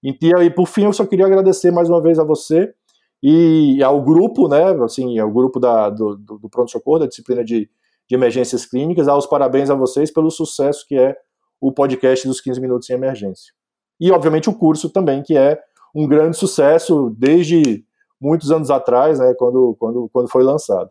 E, 0.03 0.49
por 0.49 0.67
fim, 0.67 0.85
eu 0.85 0.93
só 0.93 1.05
queria 1.05 1.25
agradecer 1.25 1.71
mais 1.71 1.89
uma 1.89 2.01
vez 2.01 2.17
a 2.19 2.23
você 2.23 2.73
e 3.21 3.83
ao 3.83 4.01
grupo, 4.01 4.47
né, 4.47 4.71
assim, 4.83 5.19
ao 5.19 5.29
grupo 5.29 5.59
da, 5.59 5.89
do, 5.89 6.15
do 6.15 6.49
pronto-socorro, 6.49 6.99
da 6.99 7.07
disciplina 7.07 7.43
de, 7.43 7.69
de 8.07 8.15
emergências 8.15 8.65
clínicas, 8.65 9.07
aos 9.07 9.25
parabéns 9.25 9.69
a 9.69 9.75
vocês 9.75 10.11
pelo 10.11 10.31
sucesso 10.31 10.85
que 10.87 10.95
é 10.95 11.15
o 11.59 11.71
podcast 11.71 12.25
dos 12.25 12.39
15 12.39 12.61
Minutos 12.61 12.89
em 12.89 12.93
Emergência. 12.93 13.51
e 13.99 14.09
obviamente 14.11 14.49
o 14.49 14.53
curso 14.53 14.89
também, 14.89 15.21
que 15.21 15.35
é 15.35 15.59
um 15.93 16.07
grande 16.07 16.37
sucesso 16.37 17.13
desde 17.17 17.83
muitos 18.21 18.51
anos 18.51 18.71
atrás, 18.71 19.19
né, 19.19 19.33
quando, 19.37 19.75
quando, 19.77 20.09
quando 20.13 20.29
foi 20.29 20.43
lançado. 20.43 20.89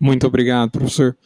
Muito 0.00 0.26
obrigado, 0.26 0.70
professor. 0.70 1.16